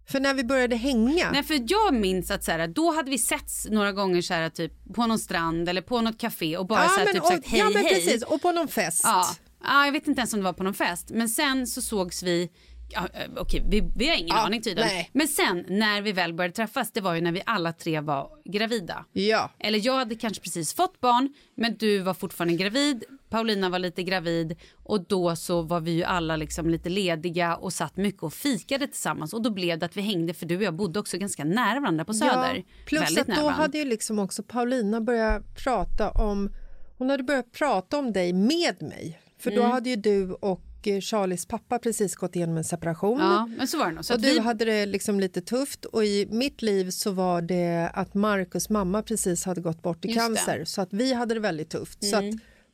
För 0.08 0.20
när 0.20 0.34
vi 0.34 0.44
började 0.44 0.76
hänga? 0.76 1.32
Nej 1.32 1.44
för 1.44 1.64
jag 1.68 1.94
minns 1.94 2.32
att 2.32 2.44
så 2.44 2.52
här, 2.52 2.68
då 2.68 2.92
hade 2.92 3.12
vi 3.12 3.18
setts 3.18 3.68
några 3.70 3.92
gånger 3.92 4.22
så 4.22 4.34
här, 4.34 4.50
typ, 4.50 4.94
på 4.94 5.08
någon 5.08 5.20
strand 5.20 5.70
eller 5.70 5.82
på 5.82 6.02
något 6.02 6.18
café 6.18 6.58
och 6.58 6.68
bara 6.68 6.90
så 6.90 7.00
här, 7.00 7.06
men, 7.06 7.14
typ 7.14 7.24
och, 7.24 7.30
sagt 7.30 7.48
hej 7.48 7.60
ja, 7.60 7.70
men 7.70 7.84
hej. 7.86 7.94
precis, 7.94 8.24
och 8.24 8.42
på 8.42 8.52
någon 8.52 8.68
fest. 8.68 9.02
Ja. 9.04 9.26
ja, 9.64 9.86
jag 9.86 9.92
vet 9.92 10.08
inte 10.08 10.20
ens 10.20 10.34
om 10.34 10.40
det 10.40 10.44
var 10.44 10.54
på 10.54 10.64
någon 10.64 10.74
fest. 10.74 11.10
Men 11.10 11.30
sen 11.30 11.68
så 11.68 11.82
sågs 11.82 12.24
vi, 12.24 12.50
ja, 12.90 13.08
eh, 13.14 13.32
okej 13.38 13.64
vi, 13.70 13.92
vi 13.96 14.08
har 14.10 14.16
ingen 14.16 14.28
Ja, 14.28 14.46
aning 14.46 14.62
tydligen. 14.62 14.90
nej. 14.90 15.10
Men 15.14 15.28
sen 15.28 15.66
när 15.68 16.02
vi 16.02 16.12
väl 16.12 16.34
började 16.34 16.54
träffas 16.54 16.92
det 16.92 17.02
var 17.02 17.14
ju 17.16 17.22
när 17.22 17.32
vi 17.32 17.42
alla 17.46 17.74
tre 17.74 18.00
var 18.00 18.30
gravida. 18.46 19.06
Ja. 19.14 19.52
Eller 19.60 19.80
jag 19.86 19.94
hade 19.94 20.16
kanske 20.16 20.44
precis 20.44 20.74
fått 20.74 21.02
barn 21.02 21.34
men 21.56 21.78
du 21.78 22.00
var 22.00 22.14
fortfarande 22.14 22.56
gravid, 22.56 23.04
Paulina 23.30 23.70
var 23.70 23.80
lite 23.80 24.04
gravid 24.04 24.56
och 24.84 25.08
då 25.08 25.36
så 25.36 25.62
var 25.62 25.80
vi 25.80 25.92
ju 25.92 26.04
alla 26.04 26.36
liksom 26.36 26.70
lite 26.70 26.90
lediga 26.90 27.56
och 27.56 27.74
satt 27.74 27.98
mycket 27.98 28.24
och 28.24 28.34
fikade 28.34 28.88
tillsammans 28.88 29.34
och 29.34 29.42
då 29.42 29.50
blev 29.50 29.80
det 29.80 29.86
att 29.86 29.98
vi 29.98 30.02
hängde 30.02 30.34
för 30.34 30.46
du 30.46 30.58
och 30.58 30.64
jag 30.64 30.74
bodde 30.76 31.00
också 31.00 31.18
ganska 31.18 31.44
nära 31.44 31.80
varandra 31.80 32.06
på 32.06 32.14
Söder. 32.14 32.56
Ja, 32.56 32.64
plus 32.86 33.02
Väldigt 33.02 33.20
att 33.20 33.28
då 33.28 33.34
varandra. 33.34 33.52
hade 33.62 33.78
ju 33.78 33.86
liksom 33.86 34.20
också 34.20 34.44
Paulina 34.44 35.02
börjat 35.02 35.56
prata 35.64 36.10
om 36.12 36.50
hon 36.98 37.10
hade 37.10 37.24
börjat 37.24 37.52
prata 37.52 37.98
om 38.00 38.14
dig 38.14 38.34
med 38.34 38.82
mig. 38.82 39.20
För 39.40 39.52
Mm. 39.52 39.64
då 39.64 39.70
hade 39.70 39.90
ju 39.90 39.96
du 39.96 40.32
och 40.34 40.62
eh, 40.88 41.02
Charlies 41.02 41.46
pappa 41.46 41.80
precis 41.80 42.16
gått 42.16 42.36
igenom 42.36 42.58
en 42.58 42.64
separation. 42.64 43.20
Ja, 43.20 43.46
men 43.58 43.68
så 43.68 43.78
var 43.78 43.86
det 43.88 43.92
nog. 43.92 44.06
Så 44.06 44.14
och 44.14 44.22
du 44.22 44.32
vi... 44.34 44.40
hade 44.40 44.66
det 44.66 44.86
liksom 44.86 45.20
lite 45.20 45.42
tufft 45.42 45.86
och 45.86 46.06
i 46.06 46.28
mitt 46.32 46.62
liv 46.62 46.90
så 46.90 47.12
var 47.12 47.42
det 47.42 47.92
att 47.94 48.14
Marcus 48.14 48.70
mamma 48.70 49.02
precis 49.02 49.46
hade 49.46 49.62
gått 49.62 49.82
bort 49.82 50.06
i 50.06 50.08
Just 50.08 50.18
det. 50.20 50.26
Mm. 50.26 50.36
cancer 50.36 50.66
så 50.66 50.82
att 50.82 50.94
vi 50.94 51.14
hade 51.14 51.34
det 51.34 51.40
väldigt 51.40 51.70
tufft. 51.70 52.04
Så 52.06 52.16
att 52.18 52.24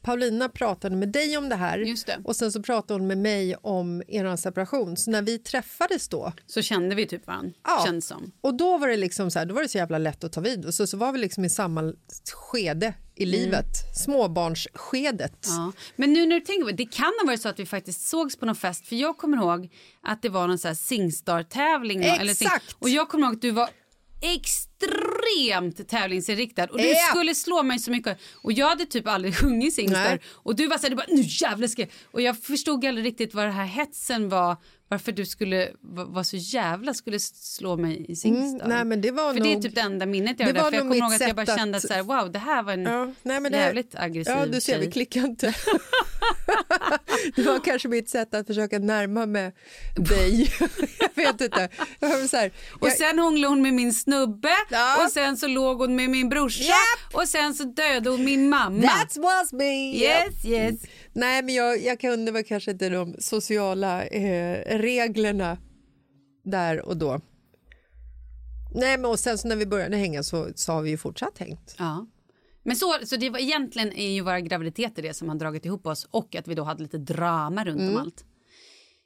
Paulina 0.04 0.50
pratade 0.50 0.96
med 0.96 1.10
dig 1.10 1.38
om 1.38 1.50
det 1.50 1.56
här 1.56 1.78
det. 2.06 2.18
och 2.24 2.36
sen 2.36 2.52
så 2.52 2.64
pratade 2.64 3.00
hon 3.00 3.08
med 3.08 3.18
mig 3.18 3.56
om 3.56 4.04
er 4.08 4.36
separation. 4.36 4.98
Så 4.98 5.12
när 5.12 5.22
vi 5.22 5.38
träffades 5.40 6.08
då 6.10 6.34
Så 6.48 6.62
kände 6.62 6.96
vi 6.96 7.08
typ 7.08 7.28
varandra, 7.28 7.52
Ja. 7.64 7.84
känns 7.86 8.08
som. 8.08 8.32
och 8.42 8.54
då 8.58 8.78
var 8.78 8.88
det 8.88 8.98
liksom 8.98 9.32
så 9.32 9.40
här, 9.40 9.46
då 9.46 9.54
var 9.56 9.62
det 9.62 9.68
så 9.70 9.78
jävla 9.78 9.98
lätt 9.98 10.24
att 10.24 10.32
ta 10.34 10.42
vid 10.42 10.66
och 10.66 10.74
så, 10.74 10.88
så 10.88 10.98
var 10.98 11.12
vi 11.12 11.20
liksom 11.20 11.46
i 11.46 11.50
samma 11.50 11.94
skede 12.34 12.94
i 13.22 13.26
livet, 13.26 13.68
småbarnsskedet. 14.06 15.48
Mm. 15.48 15.58
Ja. 15.64 15.72
Men 15.96 16.14
nu 16.14 16.26
när 16.26 16.36
du 16.40 16.46
tänker 16.46 16.64
på 16.64 16.70
det, 16.72 16.76
det 16.78 16.86
kan 16.92 17.14
ha 17.22 17.26
varit 17.26 17.42
så 17.42 17.50
att 17.50 17.60
vi 17.60 17.66
faktiskt 17.66 18.08
sågs 18.10 18.36
på 18.36 18.46
någon 18.46 18.56
fest. 18.56 18.88
För 18.88 18.96
jag 18.96 19.18
kommer 19.18 19.38
ihåg 19.38 19.70
att 20.04 20.22
det 20.22 20.30
var 20.30 20.48
någon 20.48 20.58
så 20.60 20.68
här 20.68 20.76
Singstar-tävling. 20.76 22.04
Eller 22.04 22.34
sing- 22.34 22.46
Exakt. 22.46 22.76
och 22.80 22.90
jag 22.90 23.10
kommer 23.10 23.26
ihåg 23.28 23.36
att 23.36 23.42
du 23.42 23.52
var 23.52 23.70
extremt 24.22 25.88
tävlingsinriktad 25.90 26.64
och 26.66 26.78
du 26.78 26.84
Ja. 26.90 26.96
skulle 27.10 27.36
slå 27.36 27.64
mig 27.64 27.80
så 27.80 27.92
mycket. 27.92 28.18
Och 28.36 28.52
jag 28.54 28.70
hade 28.70 28.86
typ 28.86 29.08
aldrig 29.08 29.36
sjungit 29.38 29.74
Singstar. 29.74 30.20
Och 30.34 30.56
du 30.56 30.68
var 30.68 30.78
så 30.78 30.84
här, 30.84 30.90
du 30.90 30.96
bara, 30.96 31.06
nu 31.10 31.22
jävlar 31.28 31.68
ska 31.68 31.82
jag. 31.82 31.90
Och 32.12 32.22
jag 32.22 32.38
förstod 32.44 32.86
aldrig 32.86 33.06
riktigt 33.06 33.34
vad 33.34 33.46
det 33.46 33.52
här 33.52 33.66
hetsen 33.66 34.30
var. 34.30 34.58
Varför 34.92 35.12
du 35.12 35.26
skulle 35.26 35.70
va- 35.82 36.06
vara 36.06 36.24
så 36.24 36.38
jävla 36.38 36.94
skulle 36.94 37.20
slå 37.20 37.78
mig 37.78 38.06
i 38.12 38.16
Singstar. 38.16 38.66
Mm, 38.66 38.70
nej, 38.78 38.86
men 38.86 39.02
det 39.02 39.12
var 39.12 39.34
för 39.34 39.40
det 39.42 39.54
är 39.54 39.62
typ 39.62 39.76
det 39.76 39.82
enda 39.82 40.06
minnet 40.06 40.40
jag 40.40 40.48
har 40.48 40.54
där. 40.54 40.62
För 40.64 40.72
jag 40.74 40.82
kommer 40.82 40.96
ihåg 40.96 41.14
att 41.14 41.22
jag 41.22 41.36
bara 41.36 41.58
kände 41.58 41.78
att 41.78 41.88
så 41.88 41.94
här, 41.94 42.04
wow 42.04 42.32
det 42.32 42.40
här 42.40 42.64
var 42.64 42.74
en 42.74 42.84
Ja, 42.84 43.12
nej, 43.24 43.40
men 43.40 43.52
det- 43.52 43.58
jävligt 43.58 43.96
aggressiv 43.96 44.34
Ja, 44.34 44.46
du 44.46 44.62
ser, 44.62 44.78
vi 44.78 44.84
tjej. 44.84 44.92
klickar 44.92 45.22
inte. 45.22 45.56
det 47.36 47.42
var 47.44 47.60
kanske 47.64 47.88
mitt 47.88 48.10
sätt 48.10 48.34
att 48.34 48.48
försöka 48.48 48.80
närma 48.80 49.26
mig 49.26 49.54
dig. 49.96 50.54
jag 51.00 51.16
vet 51.16 51.42
inte. 51.42 51.70
Jag 52.00 52.30
så 52.30 52.38
här, 52.38 52.52
Och 52.82 52.88
jag, 52.88 52.98
sen 52.98 53.20
hånglade 53.20 53.48
hon 53.54 53.62
med 53.62 53.74
min 53.74 53.94
snubbe 53.94 54.50
Ja. 54.70 55.04
och 55.06 55.12
sen 55.12 55.38
så 55.38 55.48
låg 55.48 55.78
hon 55.78 55.96
med 55.96 56.10
min 56.10 56.30
brorsa 56.30 56.64
Japp. 56.64 57.16
och 57.22 57.28
sen 57.28 57.54
så 57.54 57.64
dödade 57.64 58.10
hon 58.10 58.26
min 58.26 58.50
mamma. 58.50 58.82
That 58.88 59.18
was 59.18 59.54
me! 59.54 59.94
Yes, 59.96 60.46
yes. 60.46 60.82
Nej, 61.14 61.44
men 61.44 61.56
jag, 61.56 61.84
jag 61.84 62.00
kunde 62.00 62.32
väl 62.32 62.44
kanske 62.44 62.72
inte 62.72 62.90
de 62.90 63.16
sociala 63.20 64.04
eh, 64.06 64.78
reglerna 64.80 65.58
där 66.44 66.86
och 66.86 66.98
då. 66.98 67.22
Nej, 68.74 68.98
men 68.98 69.06
och 69.12 69.20
sen 69.20 69.38
så 69.38 69.48
när 69.48 69.56
vi 69.56 69.66
började 69.66 69.98
hänga 69.98 70.24
så, 70.24 70.50
så 70.56 70.72
har 70.72 70.82
vi 70.82 70.90
ju 70.90 70.98
fortsatt 70.98 71.38
hängt. 71.38 71.76
Ja. 71.78 72.08
Men 72.64 72.76
så, 72.76 72.96
så 73.04 73.16
det 73.16 73.30
var 73.30 73.40
egentligen 73.40 73.94
är 73.94 74.12
ju 74.12 74.22
våra 74.22 74.40
graviditeter 74.40 75.02
det 75.02 75.14
som 75.14 75.30
har 75.30 75.36
dragit 75.36 75.66
ihop 75.66 75.88
oss 75.88 76.08
och 76.12 76.36
att 76.36 76.48
vi 76.48 76.56
då 76.56 76.64
hade 76.64 76.84
lite 76.84 76.98
drama 76.98 77.66
runt 77.66 77.80
Mm. 77.82 77.96
om 77.96 78.02
allt. 78.02 78.26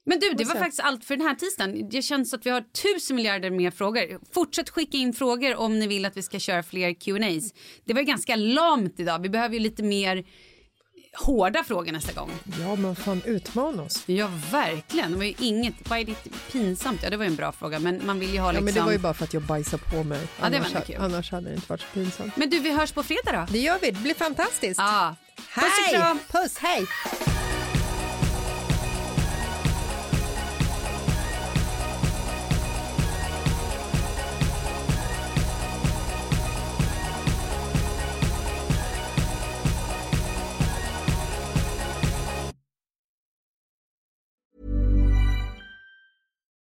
Men 0.07 0.19
du, 0.19 0.33
det 0.33 0.43
var 0.43 0.55
faktiskt 0.55 0.79
allt 0.79 1.05
för 1.05 1.17
den 1.17 1.27
här 1.27 1.35
tisdagen. 1.35 1.89
Det 1.89 2.01
känns 2.01 2.33
att 2.33 2.45
vi 2.45 2.49
har 2.49 2.61
tusen 2.61 3.15
miljarder 3.15 3.49
mer 3.51 3.71
frågor. 3.71 4.19
Fortsätt 4.33 4.69
skicka 4.69 4.97
in 4.97 5.13
frågor 5.13 5.55
om 5.55 5.79
ni 5.79 5.87
vill 5.87 6.05
att 6.05 6.17
vi 6.17 6.21
ska 6.21 6.39
köra 6.39 6.63
fler 6.63 6.93
Q&As. 6.93 7.53
Det 7.85 7.93
var 7.93 8.01
ganska 8.01 8.35
lamt 8.35 8.99
idag. 8.99 9.19
Vi 9.19 9.29
behöver 9.29 9.53
ju 9.55 9.59
lite 9.59 9.83
mer 9.83 10.25
hårda 11.17 11.63
frågor 11.63 11.91
nästa 11.91 12.13
gång. 12.13 12.31
Ja, 12.61 12.75
men 12.75 12.95
fan 12.95 13.21
utmana 13.25 13.83
oss. 13.83 14.03
Ja, 14.05 14.29
verkligen. 14.51 15.11
Det 15.11 15.17
var 15.17 15.23
ju 15.25 15.33
inget... 15.39 15.73
Vad 15.89 15.99
är 15.99 16.03
ditt 16.03 16.51
pinsamt? 16.51 17.03
Ja, 17.03 17.09
det 17.09 17.17
var 17.17 17.23
ju 17.25 17.29
en 17.29 17.35
bra 17.35 17.51
fråga, 17.51 17.79
men 17.79 18.01
man 18.05 18.19
vill 18.19 18.33
ju 18.33 18.39
ha 18.39 18.47
Ja, 18.47 18.51
liksom... 18.51 18.65
men 18.65 18.73
det 18.73 18.81
var 18.81 18.91
ju 18.91 18.97
bara 18.97 19.13
för 19.13 19.23
att 19.23 19.33
jag 19.33 19.43
bajsade 19.43 19.83
på 19.83 20.03
mig. 20.03 20.19
Ja, 20.41 20.49
det 20.49 20.59
var 20.59 20.65
annars, 20.65 20.87
kul. 20.87 20.95
annars 20.99 21.31
hade 21.31 21.49
det 21.49 21.55
inte 21.55 21.69
varit 21.69 21.81
så 21.81 21.87
pinsamt. 21.93 22.37
Men 22.37 22.49
du, 22.49 22.59
vi 22.59 22.71
hörs 22.71 22.91
på 22.91 23.03
fredag 23.03 23.31
då. 23.31 23.45
Det 23.53 23.59
gör 23.59 23.77
vi, 23.81 23.91
det 23.91 23.99
blir 23.99 24.13
fantastiskt. 24.15 24.79
Ja. 24.79 25.15
Puss 25.35 25.55
och 25.55 25.61
Hej! 25.61 25.93
kram! 25.93 26.19
Puss, 26.31 26.57
hej! 26.57 26.85